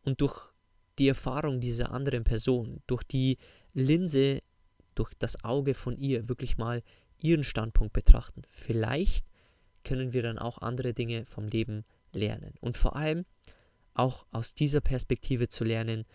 und 0.02 0.20
durch 0.22 0.51
die 1.00 1.08
Erfahrung 1.08 1.62
dieser 1.62 1.92
anderen 1.92 2.24
Person, 2.24 2.82
durch 2.88 3.04
die 3.04 3.38
Linse, 3.74 4.42
durch 4.96 5.14
das 5.18 5.44
Auge 5.44 5.74
von 5.74 5.98
ihr 5.98 6.28
wirklich 6.28 6.58
mal 6.58 6.84
ihren 7.20 7.44
Standpunkt 7.44 7.94
betrachten. 7.94 8.42
Vielleicht 8.48 9.26
können 9.84 10.14
wir 10.14 10.22
dann 10.22 10.38
auch 10.38 10.60
andere 10.60 10.94
Dinge 10.94 11.26
vom 11.26 11.48
Leben 11.48 11.86
lernen. 12.14 12.54
Und 12.60 12.78
vor 12.78 12.96
allem 12.96 13.26
auch 13.94 14.26
aus 14.32 14.54
dieser 14.54 14.82
Perspektive 14.82 15.50
zu 15.50 15.64
lernen, 15.64 16.06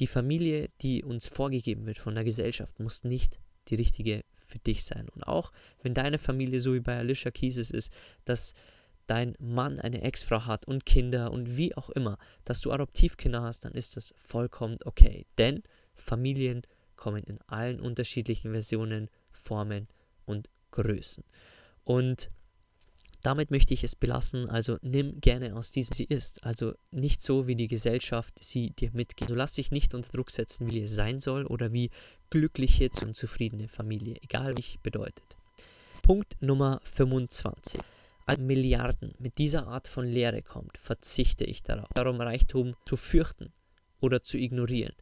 die 0.00 0.06
Familie, 0.06 0.68
die 0.82 1.02
uns 1.02 1.26
vorgegeben 1.26 1.86
wird 1.86 1.98
von 1.98 2.14
der 2.14 2.24
Gesellschaft, 2.24 2.78
muss 2.80 3.04
nicht 3.04 3.40
die 3.68 3.76
richtige 3.76 4.22
für 4.34 4.58
dich 4.58 4.84
sein. 4.84 5.08
Und 5.08 5.24
auch 5.24 5.52
wenn 5.82 5.94
deine 5.94 6.18
Familie 6.18 6.60
so 6.60 6.74
wie 6.74 6.80
bei 6.80 6.96
Alicia 6.96 7.30
Kieses 7.30 7.70
ist, 7.70 7.92
dass 8.24 8.54
dein 9.06 9.34
Mann 9.38 9.80
eine 9.80 10.02
Ex-Frau 10.02 10.46
hat 10.46 10.66
und 10.66 10.86
Kinder 10.86 11.30
und 11.30 11.56
wie 11.56 11.76
auch 11.76 11.90
immer, 11.90 12.18
dass 12.44 12.60
du 12.60 12.72
Adoptivkinder 12.72 13.42
hast, 13.42 13.64
dann 13.64 13.72
ist 13.72 13.96
das 13.96 14.14
vollkommen 14.18 14.78
okay. 14.84 15.26
Denn 15.38 15.62
Familien 15.94 16.62
kommen 16.96 17.22
in 17.24 17.38
allen 17.46 17.80
unterschiedlichen 17.80 18.52
Versionen 18.52 19.08
Formen 19.32 19.88
und 20.24 20.48
Größen. 20.70 21.24
Und 21.84 22.30
damit 23.22 23.50
möchte 23.50 23.74
ich 23.74 23.82
es 23.82 23.96
belassen. 23.96 24.48
Also 24.48 24.78
nimm 24.82 25.20
gerne 25.20 25.56
aus 25.56 25.72
diesem, 25.72 25.94
sie 25.94 26.04
ist. 26.04 26.44
Also 26.44 26.74
nicht 26.90 27.22
so, 27.22 27.46
wie 27.46 27.56
die 27.56 27.68
Gesellschaft 27.68 28.34
sie 28.40 28.70
dir 28.70 28.90
mitgibt. 28.92 29.30
Also 29.30 29.34
lass 29.34 29.54
dich 29.54 29.70
nicht 29.70 29.94
unter 29.94 30.10
Druck 30.10 30.30
setzen, 30.30 30.70
wie 30.70 30.82
es 30.82 30.94
sein 30.94 31.20
soll 31.20 31.44
oder 31.44 31.72
wie 31.72 31.90
glückliche 32.30 32.90
und 33.02 33.14
zufriedene 33.14 33.68
Familie, 33.68 34.16
egal 34.22 34.56
wie 34.56 34.62
es 34.62 34.78
bedeutet. 34.82 35.36
Punkt 36.02 36.40
Nummer 36.40 36.80
25. 36.84 37.80
Milliarden 38.38 39.14
mit 39.18 39.38
dieser 39.38 39.68
Art 39.68 39.86
von 39.86 40.04
Lehre 40.04 40.42
kommt, 40.42 40.78
verzichte 40.78 41.44
ich 41.44 41.62
darauf, 41.62 41.88
darum 41.94 42.20
Reichtum 42.20 42.74
zu 42.84 42.96
fürchten 42.96 43.52
oder 44.00 44.22
zu 44.22 44.36
ignorieren. 44.36 44.94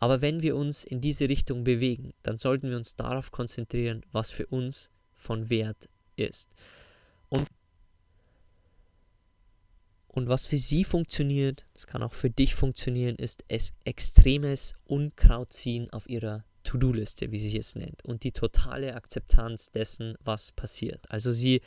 Aber 0.00 0.20
wenn 0.20 0.42
wir 0.42 0.56
uns 0.56 0.84
in 0.84 1.00
diese 1.00 1.28
Richtung 1.28 1.64
bewegen, 1.64 2.12
dann 2.22 2.38
sollten 2.38 2.70
wir 2.70 2.76
uns 2.76 2.96
darauf 2.96 3.30
konzentrieren, 3.30 4.04
was 4.12 4.30
für 4.30 4.46
uns 4.46 4.90
von 5.16 5.50
Wert 5.50 5.88
ist. 6.16 6.50
Und, 7.28 7.48
und 10.08 10.28
was 10.28 10.46
für 10.46 10.56
sie 10.56 10.84
funktioniert, 10.84 11.66
das 11.74 11.86
kann 11.86 12.02
auch 12.02 12.14
für 12.14 12.30
dich 12.30 12.54
funktionieren, 12.54 13.16
ist 13.16 13.44
es 13.48 13.72
extremes 13.84 14.74
Unkrautziehen 14.84 15.90
auf 15.90 16.08
ihrer 16.08 16.44
To-Do-Liste, 16.64 17.30
wie 17.32 17.38
sie 17.38 17.58
es 17.58 17.74
nennt, 17.74 18.04
und 18.04 18.24
die 18.24 18.32
totale 18.32 18.94
Akzeptanz 18.94 19.70
dessen, 19.70 20.16
was 20.20 20.52
passiert. 20.52 21.10
Also 21.10 21.32
sie 21.32 21.60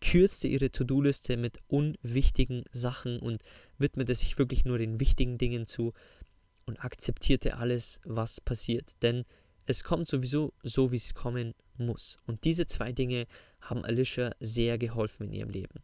kürzte 0.00 0.48
ihre 0.48 0.70
To-Do-Liste 0.70 1.36
mit 1.36 1.58
unwichtigen 1.68 2.64
Sachen 2.72 3.18
und 3.18 3.42
widmete 3.78 4.14
sich 4.14 4.38
wirklich 4.38 4.64
nur 4.64 4.78
den 4.78 5.00
wichtigen 5.00 5.38
Dingen 5.38 5.66
zu 5.66 5.92
und 6.66 6.84
akzeptierte 6.84 7.56
alles, 7.56 8.00
was 8.04 8.40
passiert. 8.40 9.02
Denn 9.02 9.24
es 9.66 9.84
kommt 9.84 10.06
sowieso 10.06 10.52
so, 10.62 10.92
wie 10.92 10.96
es 10.96 11.14
kommen 11.14 11.54
muss. 11.76 12.16
Und 12.26 12.44
diese 12.44 12.66
zwei 12.66 12.92
Dinge 12.92 13.26
haben 13.60 13.84
Alicia 13.84 14.34
sehr 14.40 14.78
geholfen 14.78 15.28
in 15.28 15.32
ihrem 15.32 15.50
Leben. 15.50 15.82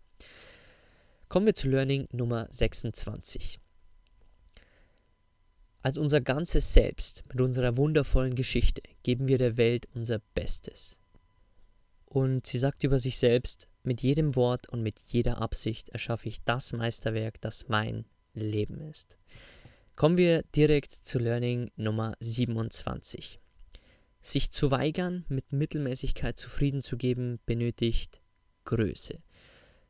Kommen 1.28 1.46
wir 1.46 1.54
zu 1.54 1.68
Learning 1.68 2.06
Nummer 2.12 2.48
26. 2.50 3.58
Als 5.82 5.98
unser 5.98 6.20
ganzes 6.20 6.74
Selbst 6.74 7.24
mit 7.28 7.40
unserer 7.40 7.76
wundervollen 7.76 8.36
Geschichte 8.36 8.82
geben 9.02 9.26
wir 9.26 9.38
der 9.38 9.56
Welt 9.56 9.88
unser 9.94 10.20
Bestes. 10.34 11.00
Und 12.12 12.46
sie 12.46 12.58
sagt 12.58 12.84
über 12.84 12.98
sich 12.98 13.18
selbst, 13.18 13.68
mit 13.84 14.02
jedem 14.02 14.36
Wort 14.36 14.68
und 14.68 14.82
mit 14.82 15.00
jeder 15.00 15.40
Absicht 15.40 15.88
erschaffe 15.88 16.28
ich 16.28 16.44
das 16.44 16.74
Meisterwerk, 16.74 17.40
das 17.40 17.70
mein 17.70 18.04
Leben 18.34 18.82
ist. 18.82 19.16
Kommen 19.96 20.18
wir 20.18 20.42
direkt 20.54 20.92
zu 20.92 21.18
Learning 21.18 21.70
Nummer 21.76 22.14
27. 22.20 23.40
Sich 24.20 24.50
zu 24.50 24.70
weigern, 24.70 25.24
mit 25.30 25.52
Mittelmäßigkeit 25.52 26.36
zufrieden 26.36 26.82
zu 26.82 26.98
geben, 26.98 27.40
benötigt 27.46 28.20
Größe. 28.66 29.22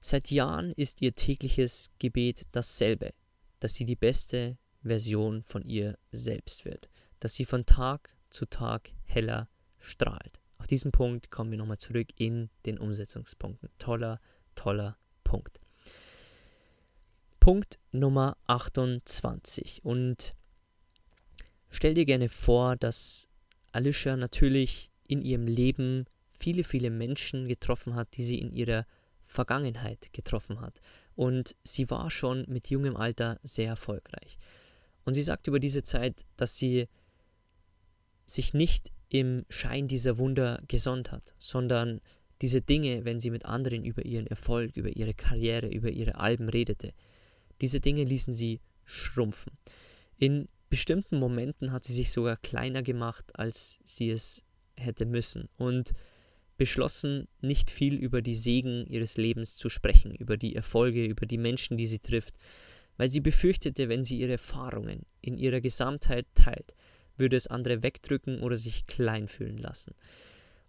Seit 0.00 0.30
Jahren 0.30 0.70
ist 0.76 1.02
ihr 1.02 1.16
tägliches 1.16 1.90
Gebet 1.98 2.46
dasselbe, 2.52 3.14
dass 3.58 3.74
sie 3.74 3.84
die 3.84 3.96
beste 3.96 4.58
Version 4.84 5.42
von 5.42 5.64
ihr 5.64 5.98
selbst 6.12 6.66
wird, 6.66 6.88
dass 7.18 7.34
sie 7.34 7.46
von 7.46 7.66
Tag 7.66 8.10
zu 8.30 8.46
Tag 8.46 8.92
heller 9.06 9.48
strahlt. 9.80 10.41
Auf 10.62 10.68
diesen 10.68 10.92
Punkt 10.92 11.32
kommen 11.32 11.50
wir 11.50 11.58
nochmal 11.58 11.78
zurück 11.78 12.06
in 12.18 12.48
den 12.66 12.78
Umsetzungspunkten. 12.78 13.68
Toller, 13.80 14.20
toller 14.54 14.96
Punkt. 15.24 15.58
Punkt 17.40 17.80
Nummer 17.90 18.36
28. 18.46 19.84
Und 19.84 20.36
stell 21.68 21.94
dir 21.94 22.04
gerne 22.04 22.28
vor, 22.28 22.76
dass 22.76 23.26
Alicia 23.72 24.16
natürlich 24.16 24.92
in 25.08 25.20
ihrem 25.20 25.48
Leben 25.48 26.04
viele, 26.30 26.62
viele 26.62 26.90
Menschen 26.90 27.48
getroffen 27.48 27.96
hat, 27.96 28.16
die 28.16 28.22
sie 28.22 28.38
in 28.38 28.52
ihrer 28.52 28.86
Vergangenheit 29.24 30.12
getroffen 30.12 30.60
hat. 30.60 30.80
Und 31.16 31.56
sie 31.64 31.90
war 31.90 32.08
schon 32.08 32.44
mit 32.46 32.70
jungem 32.70 32.94
Alter 32.96 33.40
sehr 33.42 33.66
erfolgreich. 33.66 34.38
Und 35.04 35.14
sie 35.14 35.22
sagt 35.22 35.48
über 35.48 35.58
diese 35.58 35.82
Zeit, 35.82 36.24
dass 36.36 36.56
sie 36.56 36.86
sich 38.26 38.54
nicht 38.54 38.92
im 39.12 39.44
Schein 39.50 39.88
dieser 39.88 40.16
Wunder 40.16 40.62
gesonnt 40.68 41.12
hat, 41.12 41.34
sondern 41.38 42.00
diese 42.40 42.62
Dinge, 42.62 43.04
wenn 43.04 43.20
sie 43.20 43.30
mit 43.30 43.44
anderen 43.44 43.84
über 43.84 44.06
ihren 44.06 44.26
Erfolg, 44.26 44.74
über 44.74 44.88
ihre 44.88 45.12
Karriere, 45.12 45.68
über 45.68 45.90
ihre 45.90 46.14
Alben 46.14 46.48
redete, 46.48 46.94
diese 47.60 47.78
Dinge 47.78 48.04
ließen 48.04 48.32
sie 48.32 48.60
schrumpfen. 48.86 49.52
In 50.16 50.48
bestimmten 50.70 51.18
Momenten 51.18 51.72
hat 51.72 51.84
sie 51.84 51.92
sich 51.92 52.10
sogar 52.10 52.38
kleiner 52.38 52.82
gemacht, 52.82 53.38
als 53.38 53.80
sie 53.84 54.10
es 54.10 54.42
hätte 54.78 55.04
müssen. 55.04 55.50
Und 55.58 55.92
beschlossen, 56.56 57.28
nicht 57.42 57.70
viel 57.70 57.96
über 57.96 58.22
die 58.22 58.34
Segen 58.34 58.86
ihres 58.86 59.18
Lebens 59.18 59.56
zu 59.56 59.68
sprechen, 59.68 60.14
über 60.14 60.38
die 60.38 60.56
Erfolge, 60.56 61.04
über 61.04 61.26
die 61.26 61.38
Menschen, 61.38 61.76
die 61.76 61.86
sie 61.86 61.98
trifft, 61.98 62.38
weil 62.96 63.10
sie 63.10 63.20
befürchtete, 63.20 63.90
wenn 63.90 64.06
sie 64.06 64.18
ihre 64.18 64.32
Erfahrungen 64.32 65.04
in 65.20 65.36
ihrer 65.36 65.60
Gesamtheit 65.60 66.26
teilt, 66.34 66.74
würde 67.16 67.36
es 67.36 67.46
andere 67.46 67.82
wegdrücken 67.82 68.40
oder 68.40 68.56
sich 68.56 68.86
klein 68.86 69.28
fühlen 69.28 69.58
lassen. 69.58 69.94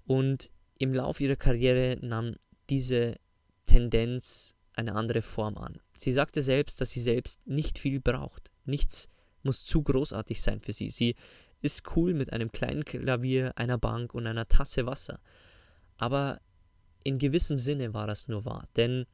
Und 0.05 0.51
im 0.79 0.93
Lauf 0.93 1.21
ihrer 1.21 1.35
Karriere 1.35 1.97
nahm 2.01 2.35
diese 2.69 3.15
Tendenz 3.65 4.55
eine 4.73 4.95
andere 4.95 5.21
Form 5.21 5.57
an. 5.57 5.79
Sie 5.97 6.11
sagte 6.11 6.41
selbst, 6.41 6.81
dass 6.81 6.91
sie 6.91 7.01
selbst 7.01 7.45
nicht 7.47 7.79
viel 7.79 7.99
braucht. 7.99 8.51
Nichts 8.65 9.09
muss 9.43 9.63
zu 9.63 9.83
großartig 9.83 10.41
sein 10.41 10.61
für 10.61 10.73
sie. 10.73 10.89
Sie 10.89 11.15
ist 11.61 11.95
cool 11.95 12.13
mit 12.13 12.33
einem 12.33 12.51
kleinen 12.51 12.83
Klavier, 12.83 13.53
einer 13.55 13.77
Bank 13.77 14.13
und 14.13 14.27
einer 14.27 14.47
Tasse 14.47 14.85
Wasser. 14.85 15.19
Aber 15.97 16.41
in 17.03 17.19
gewissem 17.19 17.59
Sinne 17.59 17.93
war 17.93 18.07
das 18.07 18.27
nur 18.27 18.45
wahr, 18.45 18.67
denn 18.75 19.05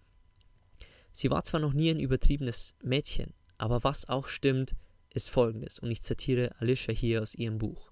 sie 1.12 1.30
war 1.30 1.44
zwar 1.44 1.60
noch 1.60 1.74
nie 1.74 1.90
ein 1.90 2.00
übertriebenes 2.00 2.76
Mädchen, 2.84 3.34
aber 3.58 3.84
was 3.84 4.08
auch 4.08 4.28
stimmt, 4.28 4.76
ist 5.14 5.30
folgendes, 5.30 5.80
und 5.80 5.92
ich 5.92 6.02
zitiere 6.02 6.56
Alicia 6.60 6.94
hier 6.94 7.22
aus 7.22 7.36
ihrem 7.36 7.58
Buch. 7.58 7.92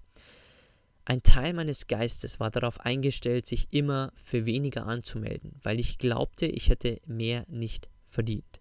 Ein 1.04 1.22
Teil 1.22 1.54
meines 1.54 1.86
Geistes 1.86 2.38
war 2.38 2.50
darauf 2.50 2.80
eingestellt, 2.80 3.46
sich 3.46 3.68
immer 3.70 4.12
für 4.14 4.44
weniger 4.44 4.86
anzumelden, 4.86 5.54
weil 5.62 5.80
ich 5.80 5.96
glaubte, 5.96 6.44
ich 6.44 6.68
hätte 6.68 7.00
mehr 7.06 7.46
nicht 7.48 7.88
verdient. 8.04 8.60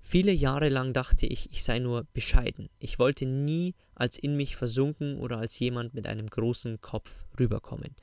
Viele 0.00 0.32
Jahre 0.32 0.68
lang 0.68 0.92
dachte 0.92 1.26
ich, 1.26 1.50
ich 1.50 1.64
sei 1.64 1.80
nur 1.80 2.06
bescheiden. 2.14 2.70
Ich 2.78 2.98
wollte 2.98 3.26
nie 3.26 3.74
als 3.94 4.16
in 4.16 4.36
mich 4.36 4.56
versunken 4.56 5.18
oder 5.18 5.38
als 5.38 5.58
jemand 5.58 5.94
mit 5.94 6.06
einem 6.06 6.28
großen 6.28 6.80
Kopf 6.80 7.26
rüberkommen. 7.38 7.94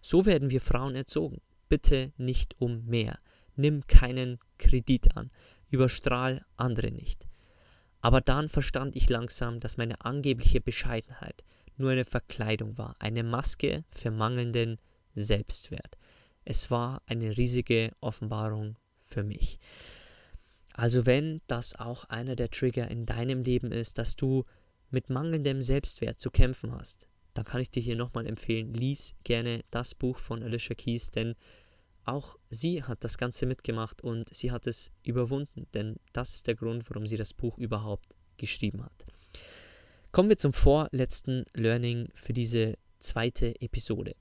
So 0.00 0.26
werden 0.26 0.50
wir 0.50 0.60
Frauen 0.60 0.96
erzogen. 0.96 1.40
Bitte 1.68 2.12
nicht 2.16 2.56
um 2.58 2.84
mehr. 2.86 3.18
Nimm 3.54 3.86
keinen 3.86 4.38
Kredit 4.58 5.16
an. 5.16 5.30
Überstrahl 5.68 6.44
andere 6.56 6.90
nicht. 6.90 7.29
Aber 8.00 8.20
dann 8.20 8.48
verstand 8.48 8.96
ich 8.96 9.08
langsam, 9.08 9.60
dass 9.60 9.76
meine 9.76 10.00
angebliche 10.04 10.60
Bescheidenheit 10.60 11.44
nur 11.76 11.90
eine 11.90 12.04
Verkleidung 12.04 12.78
war, 12.78 12.96
eine 12.98 13.22
Maske 13.22 13.84
für 13.90 14.10
mangelnden 14.10 14.78
Selbstwert. 15.14 15.98
Es 16.44 16.70
war 16.70 17.02
eine 17.06 17.36
riesige 17.36 17.92
Offenbarung 18.00 18.76
für 19.00 19.22
mich. 19.22 19.58
Also 20.72 21.04
wenn 21.04 21.40
das 21.46 21.74
auch 21.74 22.04
einer 22.04 22.36
der 22.36 22.50
Trigger 22.50 22.88
in 22.88 23.06
deinem 23.06 23.42
Leben 23.42 23.72
ist, 23.72 23.98
dass 23.98 24.16
du 24.16 24.44
mit 24.90 25.10
mangelndem 25.10 25.62
Selbstwert 25.62 26.20
zu 26.20 26.30
kämpfen 26.30 26.72
hast, 26.72 27.06
dann 27.34 27.44
kann 27.44 27.60
ich 27.60 27.70
dir 27.70 27.82
hier 27.82 27.96
nochmal 27.96 28.26
empfehlen, 28.26 28.72
lies 28.74 29.14
gerne 29.24 29.62
das 29.70 29.94
Buch 29.94 30.18
von 30.18 30.42
Alicia 30.42 30.74
Keys, 30.74 31.10
denn 31.10 31.34
auch 32.10 32.36
sie 32.50 32.82
hat 32.82 33.04
das 33.04 33.18
Ganze 33.18 33.46
mitgemacht 33.46 34.02
und 34.02 34.32
sie 34.34 34.50
hat 34.50 34.66
es 34.66 34.90
überwunden, 35.02 35.66
denn 35.74 35.96
das 36.12 36.34
ist 36.34 36.46
der 36.46 36.54
Grund, 36.54 36.88
warum 36.90 37.06
sie 37.06 37.16
das 37.16 37.34
Buch 37.34 37.58
überhaupt 37.58 38.14
geschrieben 38.36 38.84
hat. 38.84 39.06
Kommen 40.12 40.28
wir 40.28 40.36
zum 40.36 40.52
vorletzten 40.52 41.44
Learning 41.54 42.08
für 42.14 42.32
diese 42.32 42.76
zweite 42.98 43.60
Episode. 43.60 44.16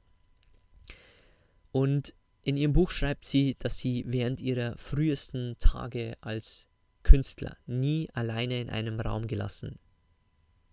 Und 1.71 2.13
in 2.43 2.57
ihrem 2.57 2.73
Buch 2.73 2.89
schreibt 2.91 3.25
sie, 3.25 3.55
dass 3.59 3.77
sie 3.77 4.03
während 4.07 4.39
ihrer 4.39 4.77
frühesten 4.77 5.55
Tage 5.59 6.15
als 6.21 6.67
Künstler 7.03 7.57
nie 7.65 8.09
alleine 8.13 8.61
in 8.61 8.69
einem 8.69 8.99
Raum 8.99 9.27
gelassen 9.27 9.79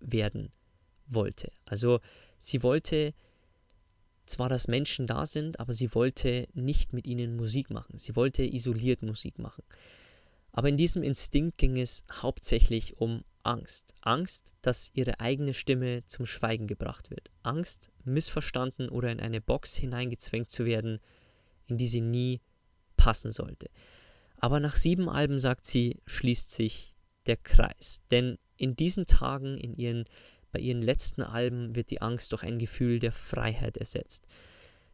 werden 0.00 0.52
wollte. 1.06 1.52
Also 1.64 2.00
sie 2.38 2.62
wollte 2.62 3.14
zwar, 4.26 4.48
dass 4.48 4.68
Menschen 4.68 5.06
da 5.06 5.26
sind, 5.26 5.60
aber 5.60 5.74
sie 5.74 5.94
wollte 5.94 6.48
nicht 6.54 6.92
mit 6.92 7.06
ihnen 7.06 7.36
Musik 7.36 7.70
machen. 7.70 7.98
Sie 7.98 8.16
wollte 8.16 8.42
isoliert 8.42 9.02
Musik 9.02 9.38
machen. 9.38 9.64
Aber 10.52 10.68
in 10.68 10.76
diesem 10.76 11.02
Instinkt 11.02 11.58
ging 11.58 11.78
es 11.78 12.04
hauptsächlich 12.10 12.98
um 12.98 13.22
Angst. 13.42 13.94
Angst, 14.00 14.54
dass 14.62 14.90
ihre 14.94 15.20
eigene 15.20 15.54
Stimme 15.54 16.04
zum 16.06 16.26
Schweigen 16.26 16.66
gebracht 16.66 17.10
wird. 17.10 17.30
Angst, 17.42 17.92
missverstanden 18.04 18.88
oder 18.88 19.12
in 19.12 19.20
eine 19.20 19.40
Box 19.40 19.76
hineingezwängt 19.76 20.50
zu 20.50 20.64
werden, 20.64 20.98
in 21.66 21.78
die 21.78 21.86
sie 21.86 22.00
nie 22.00 22.40
passen 22.96 23.30
sollte. 23.30 23.68
Aber 24.38 24.60
nach 24.60 24.76
sieben 24.76 25.08
Alben, 25.08 25.38
sagt 25.38 25.64
sie, 25.64 26.00
schließt 26.06 26.50
sich 26.50 26.94
der 27.26 27.36
Kreis. 27.36 28.00
Denn 28.10 28.38
in 28.56 28.76
diesen 28.76 29.06
Tagen, 29.06 29.56
in 29.58 29.74
ihren 29.74 30.04
bei 30.56 30.62
ihren 30.62 30.80
letzten 30.80 31.22
Alben 31.22 31.76
wird 31.76 31.90
die 31.90 32.00
Angst 32.00 32.32
durch 32.32 32.42
ein 32.42 32.58
Gefühl 32.58 32.98
der 32.98 33.12
Freiheit 33.12 33.76
ersetzt. 33.76 34.26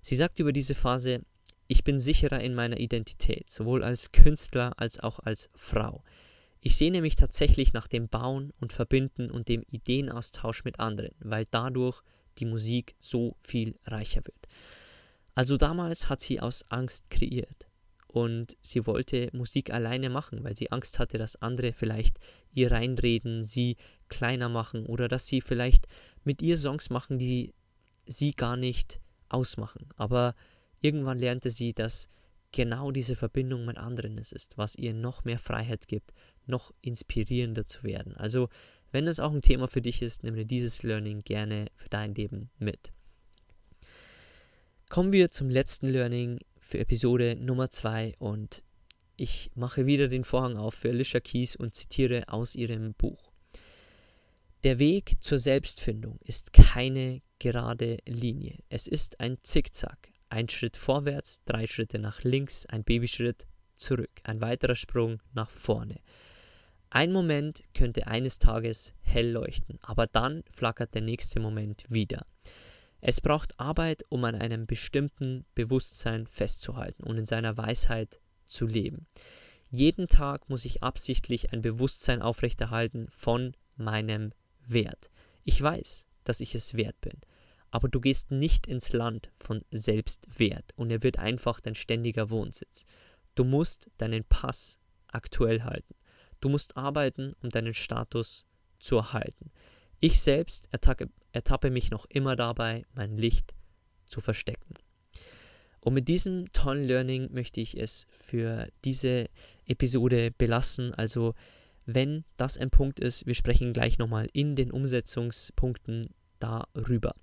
Sie 0.00 0.16
sagt 0.16 0.40
über 0.40 0.52
diese 0.52 0.74
Phase, 0.74 1.20
ich 1.68 1.84
bin 1.84 2.00
sicherer 2.00 2.40
in 2.40 2.56
meiner 2.56 2.80
Identität, 2.80 3.48
sowohl 3.48 3.84
als 3.84 4.10
Künstler 4.10 4.72
als 4.76 4.98
auch 4.98 5.20
als 5.20 5.50
Frau. 5.54 6.02
Ich 6.60 6.74
sehne 6.74 7.00
mich 7.00 7.14
tatsächlich 7.14 7.72
nach 7.74 7.86
dem 7.86 8.08
Bauen 8.08 8.52
und 8.58 8.72
Verbinden 8.72 9.30
und 9.30 9.48
dem 9.48 9.62
Ideenaustausch 9.70 10.64
mit 10.64 10.80
anderen, 10.80 11.14
weil 11.20 11.44
dadurch 11.48 12.02
die 12.38 12.46
Musik 12.46 12.96
so 12.98 13.36
viel 13.40 13.76
reicher 13.84 14.24
wird. 14.24 14.48
Also 15.36 15.56
damals 15.58 16.08
hat 16.08 16.20
sie 16.20 16.40
aus 16.40 16.64
Angst 16.70 17.08
kreiert 17.08 17.68
und 18.08 18.56
sie 18.60 18.84
wollte 18.84 19.30
Musik 19.32 19.72
alleine 19.72 20.10
machen, 20.10 20.42
weil 20.42 20.56
sie 20.56 20.72
Angst 20.72 20.98
hatte, 20.98 21.18
dass 21.18 21.40
andere 21.40 21.72
vielleicht 21.72 22.18
ihr 22.52 22.72
reinreden, 22.72 23.44
sie 23.44 23.76
kleiner 24.12 24.48
machen 24.48 24.86
oder 24.86 25.08
dass 25.08 25.26
sie 25.26 25.40
vielleicht 25.40 25.86
mit 26.24 26.42
ihr 26.42 26.56
Songs 26.56 26.90
machen, 26.90 27.18
die 27.18 27.54
sie 28.06 28.32
gar 28.32 28.56
nicht 28.56 29.00
ausmachen. 29.28 29.88
Aber 29.96 30.34
irgendwann 30.80 31.18
lernte 31.18 31.50
sie, 31.50 31.72
dass 31.72 32.08
genau 32.52 32.90
diese 32.90 33.16
Verbindung 33.16 33.64
mit 33.64 33.78
anderen 33.78 34.18
es 34.18 34.32
ist, 34.32 34.58
was 34.58 34.76
ihr 34.76 34.92
noch 34.92 35.24
mehr 35.24 35.38
Freiheit 35.38 35.88
gibt, 35.88 36.12
noch 36.46 36.72
inspirierender 36.82 37.66
zu 37.66 37.82
werden. 37.82 38.16
Also, 38.16 38.48
wenn 38.90 39.06
das 39.06 39.20
auch 39.20 39.32
ein 39.32 39.40
Thema 39.40 39.68
für 39.68 39.80
dich 39.80 40.02
ist, 40.02 40.22
nimm 40.22 40.34
dir 40.34 40.44
dieses 40.44 40.82
Learning 40.82 41.20
gerne 41.20 41.66
für 41.76 41.88
dein 41.88 42.14
Leben 42.14 42.50
mit. 42.58 42.92
Kommen 44.90 45.12
wir 45.12 45.30
zum 45.30 45.48
letzten 45.48 45.88
Learning 45.88 46.40
für 46.60 46.78
Episode 46.78 47.36
Nummer 47.36 47.70
2 47.70 48.12
und 48.18 48.62
ich 49.16 49.50
mache 49.54 49.86
wieder 49.86 50.08
den 50.08 50.24
Vorhang 50.24 50.56
auf 50.58 50.74
für 50.74 50.90
Alicia 50.90 51.20
Keys 51.20 51.56
und 51.56 51.74
zitiere 51.74 52.28
aus 52.28 52.54
ihrem 52.54 52.92
Buch. 52.92 53.31
Der 54.64 54.78
Weg 54.78 55.16
zur 55.18 55.40
Selbstfindung 55.40 56.20
ist 56.24 56.52
keine 56.52 57.20
gerade 57.40 57.98
Linie. 58.06 58.60
Es 58.68 58.86
ist 58.86 59.18
ein 59.18 59.38
Zickzack. 59.42 60.12
Ein 60.28 60.48
Schritt 60.48 60.76
vorwärts, 60.76 61.42
drei 61.46 61.66
Schritte 61.66 61.98
nach 61.98 62.22
links, 62.22 62.64
ein 62.66 62.84
Babyschritt 62.84 63.48
zurück, 63.76 64.12
ein 64.22 64.40
weiterer 64.40 64.76
Sprung 64.76 65.20
nach 65.32 65.50
vorne. 65.50 65.98
Ein 66.90 67.10
Moment 67.10 67.64
könnte 67.74 68.06
eines 68.06 68.38
Tages 68.38 68.94
hell 69.00 69.32
leuchten, 69.32 69.80
aber 69.82 70.06
dann 70.06 70.44
flackert 70.48 70.94
der 70.94 71.02
nächste 71.02 71.40
Moment 71.40 71.84
wieder. 71.88 72.24
Es 73.00 73.20
braucht 73.20 73.58
Arbeit, 73.58 74.04
um 74.10 74.22
an 74.22 74.36
einem 74.36 74.66
bestimmten 74.66 75.44
Bewusstsein 75.56 76.28
festzuhalten 76.28 77.02
und 77.02 77.18
in 77.18 77.26
seiner 77.26 77.56
Weisheit 77.56 78.20
zu 78.46 78.68
leben. 78.68 79.08
Jeden 79.70 80.06
Tag 80.06 80.48
muss 80.48 80.64
ich 80.64 80.84
absichtlich 80.84 81.52
ein 81.52 81.62
Bewusstsein 81.62 82.22
aufrechterhalten 82.22 83.08
von 83.10 83.56
meinem 83.74 84.32
Wert. 84.66 85.10
Ich 85.44 85.60
weiß, 85.60 86.06
dass 86.24 86.40
ich 86.40 86.54
es 86.54 86.74
wert 86.74 87.00
bin, 87.00 87.18
aber 87.70 87.88
du 87.88 88.00
gehst 88.00 88.30
nicht 88.30 88.66
ins 88.66 88.92
Land 88.92 89.30
von 89.36 89.64
Selbstwert 89.70 90.72
und 90.76 90.90
er 90.90 91.02
wird 91.02 91.18
einfach 91.18 91.60
dein 91.60 91.74
ständiger 91.74 92.30
Wohnsitz. 92.30 92.86
Du 93.34 93.44
musst 93.44 93.90
deinen 93.98 94.24
Pass 94.24 94.78
aktuell 95.08 95.62
halten. 95.62 95.94
Du 96.40 96.48
musst 96.48 96.76
arbeiten, 96.76 97.32
um 97.42 97.50
deinen 97.50 97.74
Status 97.74 98.46
zu 98.78 98.96
erhalten. 98.96 99.50
Ich 100.00 100.20
selbst 100.20 100.68
ertacke, 100.72 101.08
ertappe 101.32 101.70
mich 101.70 101.90
noch 101.90 102.06
immer 102.06 102.36
dabei, 102.36 102.84
mein 102.94 103.16
Licht 103.16 103.54
zu 104.06 104.20
verstecken. 104.20 104.74
Und 105.80 105.94
mit 105.94 106.08
diesem 106.08 106.52
tollen 106.52 106.84
Learning 106.84 107.32
möchte 107.32 107.60
ich 107.60 107.76
es 107.76 108.06
für 108.10 108.68
diese 108.84 109.28
Episode 109.66 110.30
belassen. 110.30 110.94
Also 110.94 111.34
wenn 111.86 112.24
das 112.36 112.58
ein 112.58 112.70
Punkt 112.70 113.00
ist, 113.00 113.26
wir 113.26 113.34
sprechen 113.34 113.72
gleich 113.72 113.98
nochmal 113.98 114.28
in 114.32 114.56
den 114.56 114.70
Umsetzungspunkten 114.70 116.10
darüber. 116.38 117.14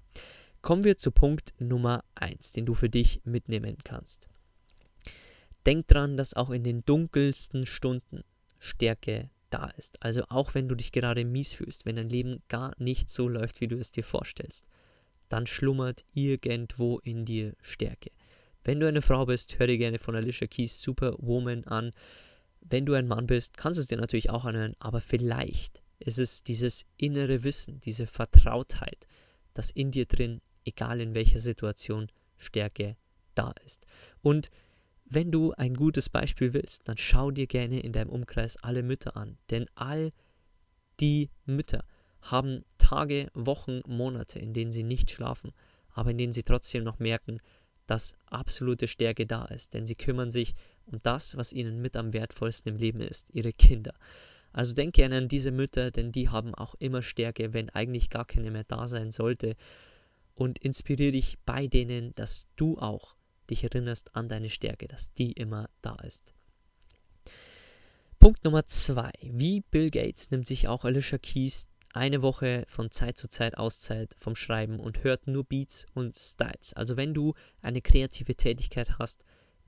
Kommen 0.61 0.83
wir 0.83 0.97
zu 0.97 1.11
Punkt 1.11 1.53
Nummer 1.59 2.03
1, 2.15 2.51
den 2.51 2.65
du 2.65 2.73
für 2.73 2.89
dich 2.89 3.21
mitnehmen 3.23 3.77
kannst. 3.83 4.27
Denk 5.65 5.87
dran, 5.87 6.17
dass 6.17 6.33
auch 6.33 6.49
in 6.49 6.63
den 6.63 6.81
dunkelsten 6.81 7.65
Stunden 7.65 8.23
Stärke 8.59 9.29
da 9.49 9.69
ist. 9.77 10.01
Also 10.03 10.23
auch 10.29 10.53
wenn 10.53 10.67
du 10.67 10.75
dich 10.75 10.91
gerade 10.91 11.25
mies 11.25 11.53
fühlst, 11.53 11.85
wenn 11.85 11.95
dein 11.95 12.09
Leben 12.09 12.41
gar 12.47 12.73
nicht 12.77 13.09
so 13.09 13.27
läuft, 13.27 13.61
wie 13.61 13.67
du 13.67 13.77
es 13.77 13.91
dir 13.91 14.03
vorstellst, 14.03 14.67
dann 15.29 15.47
schlummert 15.47 16.05
irgendwo 16.13 16.99
in 16.99 17.25
dir 17.25 17.55
Stärke. 17.61 18.11
Wenn 18.63 18.79
du 18.79 18.87
eine 18.87 19.01
Frau 19.01 19.25
bist, 19.25 19.59
hör 19.59 19.67
dir 19.67 19.77
gerne 19.77 19.99
von 19.99 20.15
Alicia 20.15 20.47
Keys 20.47 20.81
Superwoman 20.81 21.63
an. 21.65 21.91
Wenn 22.61 22.85
du 22.85 22.93
ein 22.93 23.07
Mann 23.07 23.27
bist, 23.27 23.57
kannst 23.57 23.77
du 23.77 23.81
es 23.81 23.87
dir 23.87 23.97
natürlich 23.97 24.29
auch 24.29 24.45
anhören, 24.45 24.75
aber 24.79 25.01
vielleicht 25.01 25.81
ist 25.99 26.19
es 26.19 26.43
dieses 26.43 26.85
innere 26.97 27.43
Wissen, 27.43 27.79
diese 27.79 28.07
Vertrautheit, 28.07 29.07
dass 29.53 29.71
in 29.71 29.91
dir 29.91 30.05
drin, 30.05 30.41
egal 30.63 31.01
in 31.01 31.13
welcher 31.13 31.39
Situation, 31.39 32.07
Stärke 32.37 32.95
da 33.35 33.53
ist. 33.65 33.85
Und 34.21 34.49
wenn 35.05 35.31
du 35.31 35.53
ein 35.53 35.73
gutes 35.73 36.09
Beispiel 36.09 36.53
willst, 36.53 36.87
dann 36.87 36.97
schau 36.97 37.31
dir 37.31 37.47
gerne 37.47 37.79
in 37.79 37.93
deinem 37.93 38.09
Umkreis 38.09 38.57
alle 38.57 38.83
Mütter 38.83 39.17
an. 39.17 39.37
Denn 39.49 39.65
all 39.75 40.11
die 40.99 41.31
Mütter 41.45 41.83
haben 42.21 42.63
Tage, 42.77 43.29
Wochen, 43.33 43.81
Monate, 43.87 44.39
in 44.39 44.53
denen 44.53 44.71
sie 44.71 44.83
nicht 44.83 45.09
schlafen, 45.09 45.51
aber 45.93 46.11
in 46.11 46.17
denen 46.17 46.33
sie 46.33 46.43
trotzdem 46.43 46.83
noch 46.83 46.99
merken, 46.99 47.39
dass 47.87 48.13
absolute 48.27 48.87
Stärke 48.87 49.25
da 49.25 49.45
ist. 49.45 49.73
Denn 49.73 49.85
sie 49.85 49.95
kümmern 49.95 50.29
sich 50.29 50.53
um 50.91 50.99
das, 51.03 51.37
was 51.37 51.53
ihnen 51.53 51.81
mit 51.81 51.95
am 51.95 52.13
wertvollsten 52.13 52.73
im 52.73 52.77
Leben 52.77 53.01
ist, 53.01 53.29
ihre 53.33 53.53
Kinder. 53.53 53.93
Also 54.51 54.73
denke 54.73 55.05
an 55.05 55.27
diese 55.27 55.51
Mütter, 55.51 55.91
denn 55.91 56.11
die 56.11 56.29
haben 56.29 56.55
auch 56.55 56.75
immer 56.79 57.01
Stärke, 57.01 57.53
wenn 57.53 57.69
eigentlich 57.69 58.09
gar 58.09 58.25
keine 58.25 58.51
mehr 58.51 58.63
da 58.63 58.87
sein 58.87 59.11
sollte. 59.11 59.55
Und 60.33 60.57
inspiriere 60.59 61.11
dich 61.11 61.37
bei 61.45 61.67
denen, 61.67 62.15
dass 62.15 62.47
du 62.55 62.77
auch 62.77 63.15
dich 63.49 63.63
erinnerst 63.63 64.15
an 64.15 64.27
deine 64.27 64.49
Stärke, 64.49 64.87
dass 64.87 65.13
die 65.13 65.33
immer 65.33 65.69
da 65.81 65.95
ist. 65.95 66.33
Punkt 68.19 68.43
Nummer 68.43 68.65
zwei. 68.65 69.11
Wie 69.21 69.61
Bill 69.61 69.89
Gates 69.91 70.31
nimmt 70.31 70.47
sich 70.47 70.67
auch 70.67 70.85
Alicia 70.85 71.17
Keys 71.17 71.67
eine 71.93 72.21
Woche 72.21 72.65
von 72.67 72.91
Zeit 72.91 73.17
zu 73.17 73.27
Zeit 73.27 73.57
Auszeit 73.57 74.13
vom 74.17 74.35
Schreiben 74.35 74.79
und 74.79 75.03
hört 75.03 75.27
nur 75.27 75.43
Beats 75.43 75.87
und 75.93 76.15
Styles. 76.15 76.73
Also 76.73 76.97
wenn 76.97 77.13
du 77.13 77.33
eine 77.61 77.81
kreative 77.81 78.35
Tätigkeit 78.35 78.99
hast, 78.99 79.23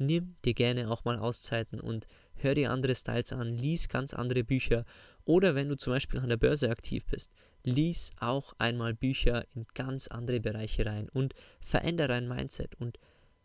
nimm 0.06 0.36
dir 0.44 0.54
gerne 0.54 0.90
auch 0.90 1.06
mal 1.06 1.18
Auszeiten 1.18 1.80
und 1.80 2.08
hör 2.36 2.56
dir 2.56 2.72
andere 2.72 2.96
Styles 2.96 3.32
an, 3.34 3.56
lies 3.56 3.88
ganz 3.88 4.14
andere 4.14 4.44
Bücher 4.44 4.86
oder 5.24 5.56
wenn 5.56 5.70
du 5.70 5.78
zum 5.78 5.94
Beispiel 5.94 6.20
an 6.20 6.30
der 6.30 6.38
Börse 6.38 6.70
aktiv 6.70 7.06
bist, 7.06 7.32
lies 7.64 8.12
auch 8.20 8.54
einmal 8.58 8.94
Bücher 8.94 9.46
in 9.54 9.66
ganz 9.74 10.08
andere 10.08 10.40
Bereiche 10.40 10.86
rein 10.86 11.10
und 11.10 11.34
verändere 11.60 12.10
dein 12.10 12.28
Mindset 12.28 12.76
und 12.76 12.98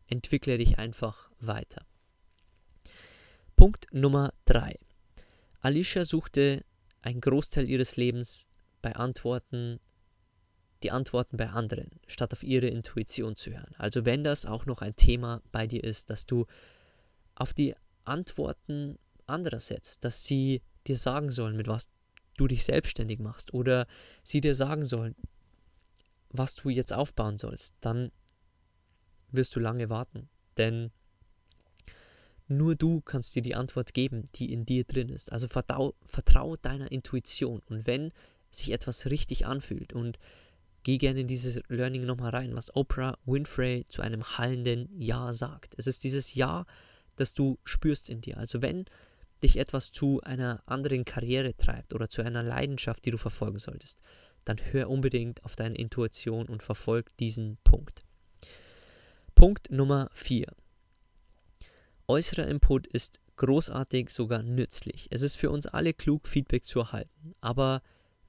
entwickle 0.07 0.59
dich 0.59 0.79
einfach 0.79 1.31
weiter. 1.41 1.87
Punkt 3.57 3.87
Nummer 3.93 4.33
3. 4.47 4.77
Alicia 5.61 6.05
suchte 6.05 6.65
einen 7.03 7.21
Großteil 7.21 7.69
ihres 7.69 7.97
Lebens 7.97 8.49
bei 8.83 8.95
Antworten, 8.95 9.81
die 10.87 10.93
Antworten 10.93 11.37
bei 11.37 11.49
anderen, 11.49 11.91
statt 12.07 12.33
auf 12.33 12.45
ihre 12.45 12.69
Intuition 12.69 13.35
zu 13.35 13.51
hören. 13.51 13.75
Also 13.77 14.05
wenn 14.05 14.23
das 14.23 14.47
auch 14.47 14.67
noch 14.67 14.83
ein 14.83 14.95
Thema 14.95 15.43
bei 15.51 15.67
dir 15.67 15.83
ist, 15.83 16.11
dass 16.11 16.27
du 16.27 16.47
auf 17.35 17.53
die 17.53 17.75
Antworten 18.05 19.01
anderer 19.27 19.59
setzt, 19.59 20.05
dass 20.05 20.25
sie 20.25 20.63
dir 20.87 20.97
sagen 20.97 21.31
sollen, 21.31 21.57
mit 21.57 21.67
was 21.67 21.91
du 22.37 22.47
dich 22.47 22.65
selbstständig 22.65 23.19
machst 23.19 23.53
oder 23.53 23.89
sie 24.23 24.41
dir 24.41 24.55
sagen 24.55 24.85
sollen, 24.85 25.17
was 26.29 26.55
du 26.55 26.69
jetzt 26.69 26.93
aufbauen 26.93 27.37
sollst, 27.37 27.75
dann 27.81 28.13
wirst 29.33 29.57
du 29.57 29.61
lange 29.61 29.91
warten. 29.91 30.29
Denn 30.57 30.93
nur 32.47 32.77
du 32.77 33.01
kannst 33.01 33.35
dir 33.35 33.43
die 33.43 33.57
Antwort 33.57 33.93
geben, 33.93 34.29
die 34.37 34.53
in 34.53 34.65
dir 34.65 34.85
drin 34.85 35.09
ist. 35.09 35.33
Also 35.33 35.49
vertrau, 35.49 35.97
vertrau 36.05 36.55
deiner 36.55 36.93
Intuition. 36.93 37.61
Und 37.67 37.89
wenn 37.89 38.13
sich 38.51 38.71
etwas 38.71 39.07
richtig 39.07 39.47
anfühlt 39.47 39.93
und 39.93 40.21
geh 40.87 40.99
gerne 40.99 41.19
in 41.19 41.27
dieses 41.27 41.61
Learning 41.67 42.07
nochmal 42.07 42.31
rein, 42.31 42.55
was 42.55 42.75
Oprah 42.77 43.19
Winfrey 43.25 43.85
zu 43.89 44.03
einem 44.03 44.23
hallenden 44.39 44.89
Ja 44.97 45.33
sagt. 45.33 45.75
Es 45.77 45.89
ist 45.89 46.05
dieses 46.05 46.35
Ja, 46.35 46.65
das 47.17 47.35
du 47.35 47.59
spürst 47.65 48.09
in 48.09 48.21
dir. 48.21 48.39
Also 48.39 48.63
wenn 48.63 48.85
dich 49.43 49.57
etwas 49.57 49.91
zu 49.91 50.21
einer 50.21 50.63
anderen 50.65 51.05
Karriere 51.05 51.57
treibt 51.57 51.93
oder 51.93 52.09
zu 52.09 52.23
einer 52.23 52.45
Leidenschaft, 52.45 53.05
die 53.05 53.11
du 53.11 53.19
verfolgen 53.19 53.59
solltest, 53.59 54.01
dann 54.45 54.59
hör 54.71 54.89
unbedingt 54.89 55.43
auf 55.43 55.57
deine 55.57 55.75
Intuition 55.75 56.47
und 56.47 56.63
verfolg 56.63 57.11
diesen 57.17 57.59
Punkt. 57.65 58.05
Punkt 59.35 59.73
Nummer 59.73 60.09
4. 60.13 60.47
Äußerer 62.07 62.47
Input 62.47 62.87
ist 62.87 63.19
großartig, 63.35 64.11
sogar 64.11 64.45
nützlich. 64.45 65.09
Es 65.11 65.23
ist 65.23 65.35
für 65.35 65.51
uns 65.51 65.67
alle 65.67 65.93
klug, 65.95 66.29
Feedback 66.29 66.65
zu 66.65 66.79
erhalten. 66.79 67.35
Aber 67.41 67.83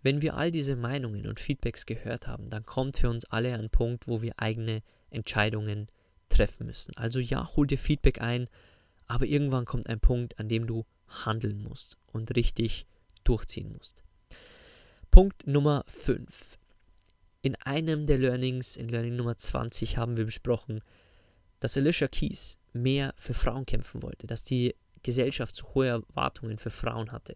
wenn 0.08 0.22
wir 0.22 0.38
all 0.38 0.52
diese 0.52 0.78
Meinungen 0.78 1.28
und 1.28 1.38
Feedbacks 1.38 1.86
gehört 1.86 2.28
haben, 2.28 2.50
dann 2.50 2.65
kommt 2.65 2.96
für 2.96 3.10
uns 3.10 3.26
alle 3.26 3.54
ein 3.54 3.70
Punkt, 3.70 4.08
wo 4.08 4.22
wir 4.22 4.39
eigene 4.39 4.82
Entscheidungen 5.10 5.89
treffen 6.30 6.65
müssen. 6.65 6.96
Also 6.96 7.20
ja, 7.20 7.54
hol 7.58 7.67
dir 7.67 7.78
Feedback 7.78 8.22
ein, 8.22 8.48
aber 9.06 9.26
irgendwann 9.26 9.65
kommt 9.65 9.89
ein 9.89 10.00
Punkt, 10.00 10.39
an 10.39 10.48
dem 10.48 10.65
du 10.65 10.86
handeln 11.10 11.62
musst 11.62 11.98
und 12.06 12.34
richtig 12.38 12.86
durchziehen 13.26 13.74
musst. 13.74 14.02
Punkt 15.12 15.46
Nummer 15.46 15.84
5. 15.88 16.58
In 17.41 17.56
einem 17.56 18.08
der 18.08 18.17
Learnings, 18.17 18.78
in 18.78 18.88
Learning 18.88 19.17
Nummer 19.17 19.36
20, 19.36 19.98
haben 19.98 20.15
wir 20.15 20.24
besprochen, 20.24 20.80
dass 21.60 21.76
Alicia 21.76 22.08
Keys 22.08 22.58
mehr 22.72 23.13
für 23.17 23.34
Frauen 23.34 23.65
kämpfen 23.65 24.02
wollte, 24.04 24.26
dass 24.26 24.46
die 24.46 24.74
Gesellschaft 25.04 25.54
zu 25.54 25.74
hohe 25.74 25.88
Erwartungen 25.88 26.60
für 26.60 26.70
Frauen 26.70 27.12
hatte 27.12 27.34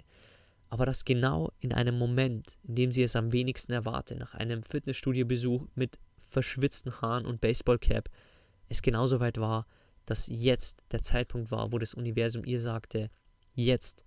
aber 0.72 0.86
dass 0.86 1.04
genau 1.04 1.52
in 1.60 1.74
einem 1.74 1.98
Moment, 1.98 2.58
in 2.64 2.76
dem 2.76 2.92
sie 2.94 3.04
es 3.04 3.18
am 3.18 3.34
wenigsten 3.34 3.74
erwarte, 3.74 4.16
nach 4.16 4.34
einem 4.34 4.64
Fitnessstudiobesuch 4.64 5.68
mit 5.76 6.00
verschwitzten 6.18 7.02
Haaren 7.02 7.26
und 7.26 7.42
Baseballcap, 7.42 8.10
es 8.70 8.82
genauso 8.82 9.20
weit 9.20 9.38
war, 9.38 9.68
dass 10.06 10.28
jetzt 10.28 10.82
der 10.92 11.02
Zeitpunkt 11.02 11.52
war, 11.52 11.74
wo 11.74 11.78
das 11.78 11.94
Universum 11.94 12.46
ihr 12.46 12.60
sagte, 12.60 13.12
jetzt 13.54 14.06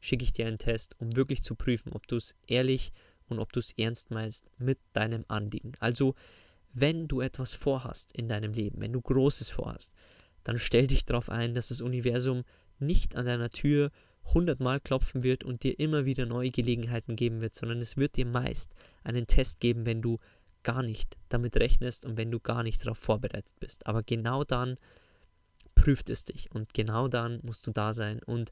schicke 0.00 0.24
ich 0.24 0.32
dir 0.32 0.46
einen 0.46 0.56
Test, 0.56 0.96
um 0.98 1.14
wirklich 1.16 1.42
zu 1.42 1.54
prüfen, 1.54 1.92
ob 1.92 2.06
du 2.06 2.16
es 2.16 2.34
ehrlich 2.46 2.92
und 3.28 3.38
ob 3.38 3.52
du 3.52 3.60
es 3.60 3.72
ernst 3.76 4.10
meinst 4.10 4.48
mit 4.56 4.78
deinem 4.94 5.26
Anliegen. 5.28 5.72
Also, 5.80 6.14
wenn 6.72 7.08
du 7.08 7.20
etwas 7.20 7.52
vorhast 7.54 8.16
in 8.16 8.26
deinem 8.26 8.54
Leben, 8.54 8.80
wenn 8.80 8.94
du 8.94 9.02
Großes 9.02 9.50
vorhast, 9.50 9.92
dann 10.44 10.58
stell 10.58 10.86
dich 10.86 11.04
darauf 11.04 11.28
ein, 11.28 11.52
dass 11.52 11.68
das 11.68 11.82
Universum 11.82 12.44
nicht 12.78 13.16
an 13.16 13.26
deiner 13.26 13.50
Tür 13.50 13.90
hundertmal 14.34 14.80
klopfen 14.80 15.22
wird 15.22 15.44
und 15.44 15.62
dir 15.62 15.78
immer 15.78 16.04
wieder 16.04 16.26
neue 16.26 16.50
Gelegenheiten 16.50 17.16
geben 17.16 17.40
wird, 17.40 17.54
sondern 17.54 17.80
es 17.80 17.96
wird 17.96 18.16
dir 18.16 18.26
meist 18.26 18.74
einen 19.04 19.26
Test 19.26 19.60
geben, 19.60 19.86
wenn 19.86 20.02
du 20.02 20.18
gar 20.62 20.82
nicht 20.82 21.16
damit 21.28 21.56
rechnest 21.56 22.04
und 22.04 22.16
wenn 22.16 22.30
du 22.30 22.40
gar 22.40 22.62
nicht 22.62 22.84
darauf 22.84 22.98
vorbereitet 22.98 23.54
bist. 23.60 23.86
Aber 23.86 24.02
genau 24.02 24.42
dann 24.44 24.78
prüft 25.74 26.10
es 26.10 26.24
dich 26.24 26.50
und 26.50 26.74
genau 26.74 27.06
dann 27.06 27.40
musst 27.42 27.66
du 27.66 27.70
da 27.70 27.92
sein 27.92 28.20
und 28.24 28.50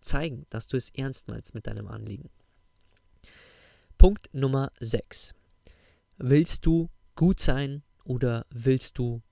zeigen, 0.00 0.46
dass 0.50 0.68
du 0.68 0.76
es 0.76 0.90
ernst 0.90 1.28
meinst 1.28 1.54
mit 1.54 1.66
deinem 1.66 1.88
Anliegen. 1.88 2.30
Punkt 3.98 4.28
Nummer 4.32 4.70
6. 4.78 5.34
Willst 6.18 6.64
du 6.66 6.88
gut 7.16 7.40
sein 7.40 7.82
oder 8.04 8.46
willst 8.50 8.98
du 8.98 9.22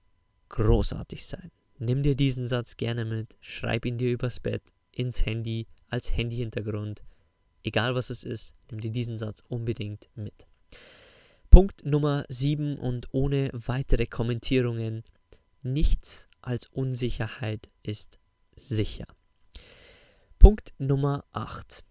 großartig 0.49 1.27
sein? 1.27 1.53
Nimm 1.79 2.03
dir 2.03 2.15
diesen 2.15 2.47
Satz 2.47 2.77
gerne 2.77 3.05
mit, 3.05 3.37
schreib 3.41 3.85
ihn 3.85 3.99
dir 3.99 4.11
übers 4.11 4.41
Bett, 4.41 4.63
ins 4.91 5.25
Handy, 5.27 5.67
als 5.89 6.17
Handyhintergrund. 6.17 7.03
Egal 7.63 7.95
was 7.95 8.11
es 8.11 8.25
ist, 8.25 8.55
nimm 8.71 8.81
dir 8.81 8.91
diesen 8.91 9.19
Satz 9.19 9.43
unbedingt 9.49 10.09
mit. 10.15 10.47
Punkt 11.51 11.85
Nummer 11.85 12.25
7 12.29 12.79
und 12.79 13.09
ohne 13.13 13.51
weitere 13.53 14.07
Kommentierungen. 14.07 15.05
Nichts 15.63 16.29
als 16.43 16.67
Unsicherheit 16.67 17.69
ist 17.83 18.19
sicher. 18.57 19.07
Punkt 20.39 20.75
Nummer 20.79 21.25
8. 21.33 21.85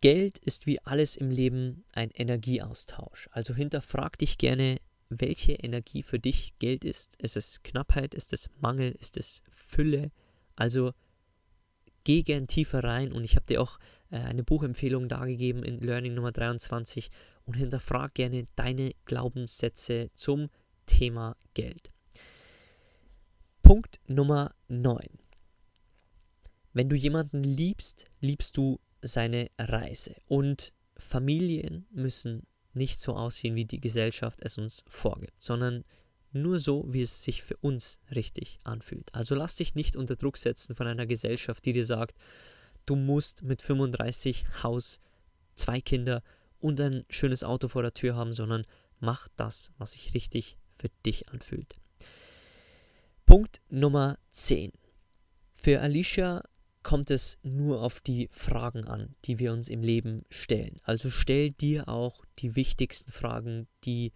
Geld 0.00 0.38
ist 0.38 0.66
wie 0.66 0.80
alles 0.80 1.16
im 1.16 1.30
Leben 1.30 1.84
ein 1.92 2.10
Energieaustausch. 2.10 3.28
Also 3.32 3.54
hinterfrag 3.54 4.16
dich 4.16 4.38
gerne, 4.38 4.78
welche 5.10 5.52
Energie 5.52 6.02
für 6.02 6.18
dich 6.18 6.54
Geld 6.58 6.84
ist. 6.84 7.20
Ist 7.20 7.36
es 7.36 7.62
Knappheit? 7.62 8.14
Ist 8.14 8.32
es 8.32 8.48
Mangel? 8.60 8.92
Ist 8.92 9.18
es 9.18 9.42
Fülle? 9.50 10.10
Also 10.56 10.94
geh 12.04 12.22
gern 12.22 12.46
tiefer 12.46 12.84
rein 12.84 13.12
und 13.12 13.24
ich 13.24 13.36
habe 13.36 13.46
dir 13.46 13.60
auch 13.60 13.78
äh, 14.10 14.16
eine 14.16 14.42
Buchempfehlung 14.42 15.08
dargegeben 15.08 15.62
in 15.62 15.80
Learning 15.80 16.14
Nummer 16.14 16.32
23 16.32 17.10
und 17.44 17.54
hinterfrag 17.54 18.14
gerne 18.14 18.44
deine 18.56 18.92
Glaubenssätze 19.04 20.10
zum 20.14 20.48
Thema 20.86 21.36
Geld. 21.54 21.90
Punkt 23.62 24.00
Nummer 24.06 24.54
9. 24.68 24.98
Wenn 26.72 26.88
du 26.88 26.96
jemanden 26.96 27.42
liebst, 27.42 28.06
liebst 28.20 28.56
du 28.56 28.80
seine 29.02 29.50
Reise. 29.58 30.14
Und 30.26 30.72
Familien 30.96 31.86
müssen 31.90 32.46
nicht 32.72 33.00
so 33.00 33.14
aussehen, 33.14 33.56
wie 33.56 33.64
die 33.64 33.80
Gesellschaft 33.80 34.40
es 34.42 34.58
uns 34.58 34.84
vorgibt, 34.86 35.40
sondern 35.40 35.84
nur 36.32 36.58
so, 36.58 36.84
wie 36.88 37.02
es 37.02 37.22
sich 37.22 37.42
für 37.42 37.56
uns 37.58 38.00
richtig 38.14 38.60
anfühlt. 38.64 39.14
Also 39.14 39.34
lass 39.34 39.56
dich 39.56 39.74
nicht 39.74 39.96
unter 39.96 40.16
Druck 40.16 40.36
setzen 40.36 40.74
von 40.74 40.86
einer 40.86 41.06
Gesellschaft, 41.06 41.64
die 41.64 41.72
dir 41.72 41.84
sagt, 41.84 42.16
du 42.86 42.96
musst 42.96 43.42
mit 43.42 43.62
35 43.62 44.62
Haus, 44.62 45.00
zwei 45.54 45.80
Kinder 45.80 46.22
und 46.58 46.80
ein 46.80 47.04
schönes 47.08 47.44
Auto 47.44 47.68
vor 47.68 47.82
der 47.82 47.94
Tür 47.94 48.14
haben, 48.14 48.32
sondern 48.32 48.64
mach 49.00 49.28
das, 49.36 49.72
was 49.78 49.92
sich 49.92 50.14
richtig 50.14 50.56
für 50.70 50.90
dich 51.04 51.28
anfühlt. 51.28 51.76
Punkt 53.26 53.60
Nummer 53.68 54.18
10. 54.30 54.72
Für 55.54 55.80
Alicia 55.80 56.42
kommt 56.82 57.10
es 57.10 57.38
nur 57.42 57.82
auf 57.82 58.00
die 58.00 58.28
Fragen 58.32 58.88
an, 58.88 59.14
die 59.24 59.38
wir 59.38 59.52
uns 59.52 59.68
im 59.68 59.82
Leben 59.82 60.24
stellen. 60.30 60.80
Also 60.82 61.10
stell 61.10 61.50
dir 61.50 61.88
auch 61.88 62.24
die 62.38 62.56
wichtigsten 62.56 63.12
Fragen, 63.12 63.68
die 63.84 64.12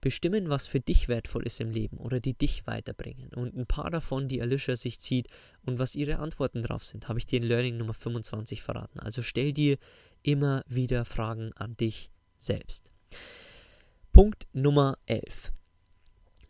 bestimmen, 0.00 0.48
was 0.48 0.66
für 0.66 0.80
dich 0.80 1.08
wertvoll 1.08 1.44
ist 1.46 1.60
im 1.60 1.70
Leben 1.70 1.96
oder 1.98 2.20
die 2.20 2.34
dich 2.34 2.66
weiterbringen. 2.66 3.30
Und 3.34 3.56
ein 3.56 3.66
paar 3.66 3.90
davon, 3.90 4.28
die 4.28 4.40
Alicia 4.40 4.76
sich 4.76 5.00
zieht 5.00 5.28
und 5.64 5.78
was 5.78 5.94
ihre 5.94 6.18
Antworten 6.18 6.62
drauf 6.62 6.84
sind, 6.84 7.08
habe 7.08 7.18
ich 7.18 7.26
dir 7.26 7.40
in 7.40 7.48
Learning 7.48 7.76
Nummer 7.76 7.94
25 7.94 8.62
verraten. 8.62 9.00
Also 9.00 9.22
stell 9.22 9.52
dir 9.52 9.78
immer 10.22 10.62
wieder 10.68 11.04
Fragen 11.04 11.52
an 11.54 11.76
dich 11.76 12.10
selbst. 12.36 12.90
Punkt 14.12 14.46
Nummer 14.52 14.98
11. 15.06 15.52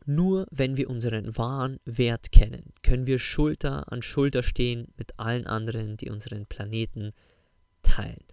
Nur 0.07 0.47
wenn 0.53 0.77
wir 0.77 0.89
unseren 0.89 1.37
wahren 1.37 1.81
Wert 1.85 2.31
kennen, 2.31 2.73
können 2.83 3.07
wir 3.07 3.19
Schulter 3.19 3.93
an 3.93 4.03
Schulter 4.03 4.45
stehen 4.45 4.93
mit 4.97 5.19
allen 5.19 5.47
anderen, 5.49 5.97
die 5.97 6.11
unseren 6.11 6.47
Planeten 6.47 7.13
teilen. 7.83 8.25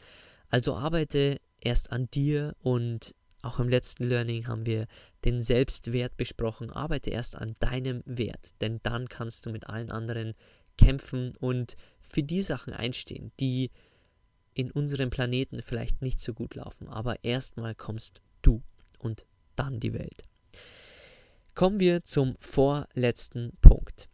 Also 0.49 0.76
arbeite 0.76 1.39
erst 1.62 1.91
an 1.91 2.10
dir 2.12 2.56
und 2.62 3.15
auch 3.43 3.60
im 3.60 3.69
letzten 3.69 4.06
Learning 4.06 4.47
haben 4.47 4.65
wir 4.65 4.88
den 5.25 5.41
Selbstwert 5.41 6.17
besprochen. 6.17 6.71
Arbeite 6.71 7.10
erst 7.10 7.36
an 7.36 7.56
deinem 7.60 8.01
Wert, 8.06 8.49
denn 8.62 8.79
dann 8.84 9.10
kannst 9.10 9.45
du 9.45 9.51
mit 9.51 9.67
allen 9.67 9.91
anderen 9.91 10.34
kämpfen 10.77 11.36
und 11.38 11.75
für 12.01 12.23
die 12.23 12.41
Sachen 12.41 12.73
einstehen, 12.73 13.32
die 13.39 13.69
in 14.53 14.71
unserem 14.71 15.10
Planeten 15.10 15.62
vielleicht 15.62 16.01
nicht 16.01 16.19
so 16.19 16.34
gut 16.34 16.56
laufen. 16.56 16.88
Aber 16.88 17.23
erstmal 17.23 17.75
kommst 17.75 18.21
du 18.41 18.63
und 18.97 19.25
dann 19.56 19.79
die 19.79 19.93
Welt. 19.93 20.23
Kommen 21.53 21.79
wir 21.79 22.03
zum 22.03 22.38
vorletzten 22.39 23.58
Punkt. 23.62 24.10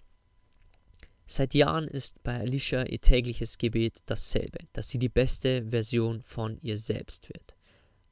Seit 1.27 1.53
Jahren 1.53 1.87
ist 1.87 2.23
bei 2.23 2.39
Alicia 2.39 2.83
ihr 2.83 2.99
tägliches 2.99 3.59
Gebet 3.59 3.99
dasselbe, 4.07 4.57
dass 4.73 4.89
sie 4.89 4.97
die 4.97 5.09
beste 5.09 5.69
Version 5.69 6.23
von 6.23 6.57
ihr 6.61 6.79
selbst 6.79 7.29
wird. 7.29 7.58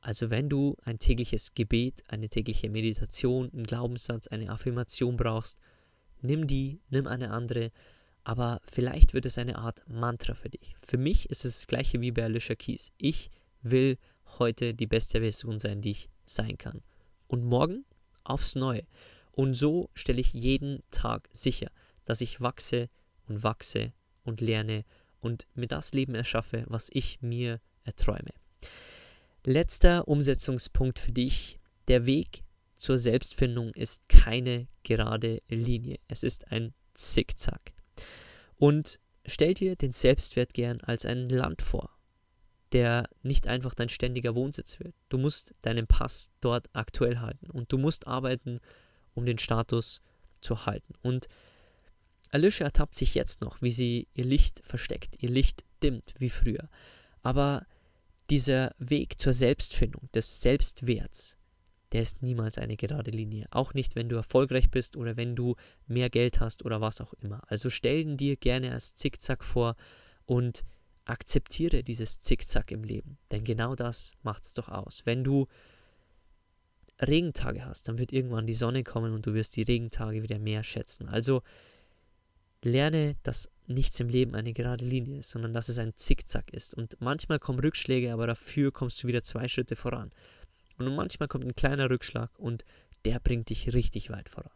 Also 0.08 0.30
wenn 0.30 0.48
du 0.48 0.78
ein 0.86 1.00
tägliches 1.00 1.54
Gebet, 1.54 2.02
eine 2.08 2.30
tägliche 2.30 2.70
Meditation, 2.70 3.52
einen 3.52 3.66
Glaubenssatz, 3.66 4.28
eine 4.28 4.50
Affirmation 4.50 5.18
brauchst, 5.18 5.60
nimm 6.22 6.48
die, 6.48 6.80
nimm 6.90 7.08
eine 7.08 7.32
andere, 7.32 7.74
aber 8.24 8.62
vielleicht 8.64 9.14
wird 9.14 9.26
es 9.26 9.38
eine 9.38 9.58
Art 9.58 9.84
Mantra 9.86 10.34
für 10.34 10.48
dich. 10.48 10.74
Für 10.78 10.98
mich 10.98 11.30
ist 11.30 11.44
es 11.44 11.58
das 11.58 11.68
gleiche 11.68 12.00
wie 12.00 12.12
bei 12.12 12.24
Alicia 12.24 12.56
Keys. 12.56 12.94
Ich 12.98 13.32
will 13.62 13.98
heute 14.40 14.74
die 14.74 14.88
beste 14.88 15.20
Version 15.20 15.60
sein, 15.60 15.82
die 15.82 15.92
ich 15.92 16.10
sein 16.26 16.58
kann. 16.58 16.82
Und 17.28 17.44
morgen 17.44 17.84
aufs 18.24 18.56
Neue. 18.56 18.88
Und 19.34 19.56
so 19.56 19.90
stelle 19.94 20.22
ich 20.22 20.32
jeden 20.32 20.84
Tag 20.90 21.28
sicher, 21.34 21.70
dass 22.06 22.22
ich 22.22 22.40
wachse 22.40 22.88
und 23.28 23.44
wachse 23.44 23.92
und 24.24 24.40
lerne 24.40 24.86
und 25.20 25.48
mir 25.54 25.68
das 25.68 25.92
Leben 25.92 26.16
erschaffe, 26.16 26.64
was 26.68 26.90
ich 26.94 27.22
mir 27.22 27.60
erträume. 27.84 28.32
Letzter 29.48 30.10
Umsetzungspunkt 30.10 31.00
für 31.00 31.14
dich. 31.14 31.58
Der 31.88 32.06
Weg 32.06 32.44
zur 32.76 32.98
Selbstfindung 32.98 33.74
ist 33.76 34.02
keine 34.10 34.68
gerade 34.84 35.42
Linie. 35.48 36.00
Es 36.10 36.22
ist 36.22 36.52
ein 36.52 36.74
Zickzack. 36.94 37.72
Und 38.58 39.00
stell 39.26 39.54
dir 39.54 39.78
den 39.78 39.94
Selbstwert 39.94 40.54
gern 40.54 40.82
als 40.82 41.06
ein 41.06 41.30
Land 41.30 41.62
vor, 41.62 41.92
der 42.74 43.08
nicht 43.24 43.48
einfach 43.48 43.74
dein 43.74 43.88
ständiger 43.88 44.36
Wohnsitz 44.36 44.82
wird. 44.82 44.94
Du 45.08 45.18
musst 45.18 45.56
deinen 45.62 45.88
Pass 45.88 46.30
dort 46.42 46.68
aktuell 46.74 47.20
halten 47.20 47.50
und 47.50 47.72
du 47.72 47.78
musst 47.78 48.06
arbeiten, 48.06 48.60
um 49.14 49.26
den 49.26 49.38
Status 49.38 50.02
zu 50.42 50.66
halten. 50.66 50.94
Und 51.04 51.30
Alicia 52.32 52.66
ertappt 52.66 52.96
sich 52.96 53.16
jetzt 53.16 53.40
noch, 53.40 53.62
wie 53.62 53.72
sie 53.72 54.10
ihr 54.14 54.26
Licht 54.26 54.60
versteckt, 54.66 55.16
ihr 55.24 55.30
Licht 55.30 55.64
dimmt 55.82 56.14
wie 56.18 56.30
früher. 56.30 56.68
Aber 57.24 57.66
dieser 58.30 58.76
Weg 58.78 59.20
zur 59.20 59.34
Selbstfindung, 59.34 60.10
des 60.14 60.42
Selbstwerts, 60.42 61.38
der 61.94 62.02
ist 62.02 62.22
niemals 62.22 62.58
eine 62.58 62.76
gerade 62.76 63.12
Linie. 63.12 63.48
Auch 63.52 63.74
nicht, 63.74 63.96
wenn 63.96 64.10
du 64.10 64.18
erfolgreich 64.18 64.70
bist 64.70 64.98
oder 64.98 65.16
wenn 65.16 65.36
du 65.36 65.56
mehr 65.88 66.10
Geld 66.10 66.40
hast 66.40 66.66
oder 66.66 66.82
was 66.82 67.00
auch 67.00 67.14
immer. 67.14 67.42
Also 67.48 67.70
stell 67.70 68.02
ihn 68.02 68.18
dir 68.18 68.36
gerne 68.36 68.74
als 68.74 68.96
Zickzack 68.96 69.44
vor 69.44 69.76
und 70.26 70.66
akzeptiere 71.06 71.84
dieses 71.84 72.20
Zickzack 72.20 72.72
im 72.72 72.84
Leben. 72.84 73.18
Denn 73.32 73.46
genau 73.46 73.76
das 73.76 74.12
macht 74.22 74.44
es 74.44 74.54
doch 74.54 74.68
aus. 74.68 75.06
Wenn 75.06 75.24
du 75.24 75.48
Regentage 77.02 77.64
hast, 77.66 77.88
dann 77.88 77.98
wird 78.00 78.12
irgendwann 78.12 78.48
die 78.48 78.54
Sonne 78.54 78.84
kommen 78.84 79.14
und 79.14 79.26
du 79.26 79.34
wirst 79.34 79.56
die 79.56 79.64
Regentage 79.64 80.24
wieder 80.24 80.40
mehr 80.40 80.64
schätzen. 80.64 81.08
Also 81.08 81.42
lerne, 82.68 83.16
dass 83.24 83.50
nichts 83.68 84.00
im 84.00 84.10
Leben 84.10 84.36
eine 84.36 84.54
gerade 84.54 84.86
Linie 84.86 85.20
ist, 85.20 85.32
sondern 85.32 85.54
dass 85.54 85.70
es 85.70 85.78
ein 85.78 85.96
Zickzack 85.96 86.52
ist. 86.54 86.74
Und 86.74 86.98
manchmal 87.00 87.40
kommen 87.40 87.60
Rückschläge, 87.60 88.14
aber 88.14 88.28
dafür 88.28 88.72
kommst 88.72 89.04
du 89.04 89.08
wieder 89.08 89.24
zwei 89.24 89.48
Schritte 89.48 89.76
voran. 89.76 90.12
Und 90.78 90.96
manchmal 90.96 91.28
kommt 91.28 91.46
ein 91.46 91.56
kleiner 91.56 91.90
Rückschlag 91.90 92.30
und 92.38 92.64
der 93.06 93.20
bringt 93.20 93.50
dich 93.50 93.74
richtig 93.74 94.10
weit 94.10 94.30
voran. 94.30 94.52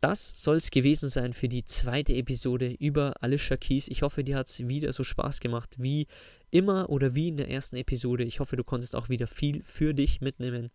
Das 0.00 0.34
soll 0.36 0.56
es 0.56 0.70
gewesen 0.70 1.08
sein 1.08 1.32
für 1.32 1.48
die 1.48 1.64
zweite 1.64 2.12
Episode 2.12 2.76
über 2.78 3.14
Alicia 3.22 3.56
Keys. 3.56 3.88
Ich 3.88 4.02
hoffe, 4.02 4.22
dir 4.22 4.36
hat 4.36 4.48
es 4.48 4.68
wieder 4.68 4.92
so 4.92 5.02
Spaß 5.02 5.40
gemacht 5.40 5.76
wie 5.78 6.06
immer 6.50 6.90
oder 6.90 7.14
wie 7.14 7.28
in 7.28 7.38
der 7.38 7.50
ersten 7.50 7.76
Episode. 7.76 8.24
Ich 8.24 8.38
hoffe, 8.38 8.56
du 8.56 8.64
konntest 8.64 8.94
auch 8.96 9.08
wieder 9.08 9.26
viel 9.26 9.62
für 9.64 9.94
dich 9.94 10.20
mitnehmen. 10.20 10.70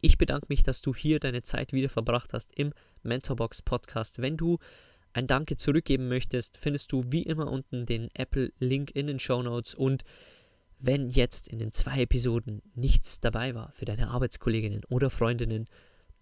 Ich 0.00 0.18
bedanke 0.18 0.46
mich, 0.48 0.64
dass 0.64 0.80
du 0.80 0.94
hier 0.94 1.20
deine 1.20 1.42
Zeit 1.42 1.72
wieder 1.72 1.88
verbracht 1.88 2.32
hast 2.32 2.52
im 2.56 2.72
Mentorbox 3.04 3.62
Podcast. 3.62 4.20
Wenn 4.20 4.36
du 4.36 4.58
ein 5.12 5.26
Danke 5.26 5.56
zurückgeben 5.56 6.08
möchtest, 6.08 6.56
findest 6.56 6.92
du 6.92 7.04
wie 7.06 7.22
immer 7.22 7.50
unten 7.50 7.86
den 7.86 8.08
Apple-Link 8.14 8.90
in 8.94 9.06
den 9.06 9.18
Show 9.18 9.42
Notes. 9.42 9.74
Und 9.74 10.04
wenn 10.78 11.10
jetzt 11.10 11.48
in 11.48 11.58
den 11.58 11.72
zwei 11.72 12.02
Episoden 12.02 12.62
nichts 12.74 13.20
dabei 13.20 13.54
war 13.54 13.72
für 13.72 13.84
deine 13.84 14.08
Arbeitskolleginnen 14.08 14.84
oder 14.88 15.10
Freundinnen, 15.10 15.66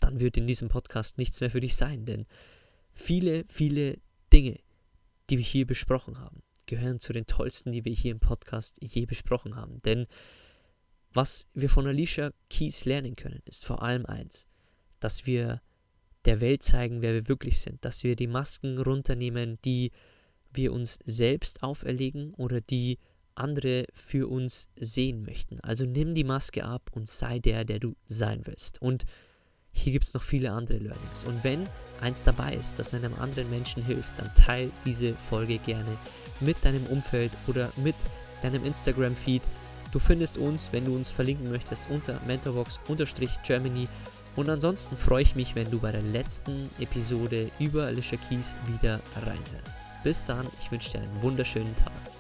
dann 0.01 0.21
wird 0.21 0.37
in 0.37 0.47
diesem 0.47 0.69
Podcast 0.69 1.19
nichts 1.19 1.41
mehr 1.41 1.51
für 1.51 1.61
dich 1.61 1.77
sein. 1.77 2.07
Denn 2.07 2.27
viele, 2.93 3.45
viele 3.47 3.99
Dinge, 4.33 4.59
die 5.31 5.39
wir 5.39 5.45
hier 5.45 5.67
besprochen 5.67 6.19
haben, 6.19 6.43
gehören 6.67 7.01
zu 7.01 7.13
den 7.13 7.27
tollsten, 7.27 7.73
die 7.73 7.85
wir 7.85 7.93
hier 7.93 8.13
im 8.13 8.21
Podcast 8.21 8.79
je 8.81 9.07
besprochen 9.07 9.57
haben. 9.57 9.79
Denn 9.85 10.07
was 11.13 11.49
wir 11.55 11.69
von 11.71 11.87
Alicia 11.87 12.33
Keys 12.51 12.85
lernen 12.85 13.17
können, 13.17 13.41
ist 13.45 13.65
vor 13.65 13.83
allem 13.83 14.07
eins, 14.07 14.47
dass 15.01 15.27
wir 15.27 15.63
der 16.25 16.41
Welt 16.41 16.63
zeigen, 16.63 17.03
wer 17.03 17.15
wir 17.15 17.29
wirklich 17.29 17.61
sind, 17.61 17.85
dass 17.85 18.05
wir 18.05 18.17
die 18.17 18.27
Masken 18.27 18.79
runternehmen, 18.79 19.59
die 19.65 19.93
wir 20.53 20.73
uns 20.73 20.99
selbst 21.05 21.63
auferlegen 21.63 22.35
oder 22.35 22.61
die 22.61 22.99
andere 23.35 23.87
für 23.93 24.29
uns 24.29 24.69
sehen 24.77 25.23
möchten. 25.23 25.61
Also 25.61 25.85
nimm 25.85 26.15
die 26.15 26.25
Maske 26.25 26.65
ab 26.65 26.91
und 26.93 27.09
sei 27.09 27.39
der, 27.39 27.65
der 27.65 27.79
du 27.79 27.95
sein 28.09 28.43
willst. 28.45 28.83
Und 28.83 29.05
hier 29.71 29.93
gibt 29.93 30.07
es 30.07 30.15
noch 30.15 30.23
viele 30.23 30.51
andere 30.51 30.79
Learnings. 30.79 31.25
Und 31.25 31.45
wenn 31.45 31.69
eins 32.01 32.25
dabei 32.25 32.55
ist, 32.55 32.79
das 32.79 32.95
einem 32.95 33.15
anderen 33.15 33.49
Menschen 33.51 33.85
hilft, 33.85 34.19
dann 34.19 34.35
teile 34.35 34.71
diese 34.85 35.15
Folge 35.15 35.59
gerne 35.59 35.97
mit 36.41 36.57
deinem 36.65 36.85
Umfeld 36.87 37.31
oder 37.47 37.71
mit 37.77 37.95
deinem 38.43 38.65
Instagram-Feed 38.65 39.43
Du 39.91 39.99
findest 39.99 40.37
uns, 40.37 40.71
wenn 40.73 40.85
du 40.85 40.95
uns 40.95 41.11
verlinken 41.11 41.51
möchtest, 41.51 41.89
unter 41.89 42.21
mentorbox-germany. 42.27 43.89
Und 44.37 44.49
ansonsten 44.49 44.97
freue 44.97 45.23
ich 45.23 45.35
mich, 45.35 45.55
wenn 45.55 45.71
du 45.71 45.79
bei 45.79 45.93
der 45.93 46.03
letzten 46.03 46.71
Episode 46.79 47.51
über 47.59 47.87
Alicia 47.87 48.19
Keys 48.29 48.55
wieder 48.67 49.01
reinhörst. 49.17 49.77
Bis 50.05 50.25
dann, 50.25 50.47
ich 50.61 50.71
wünsche 50.71 50.93
dir 50.93 51.01
einen 51.01 51.23
wunderschönen 51.23 51.75
Tag. 51.77 52.18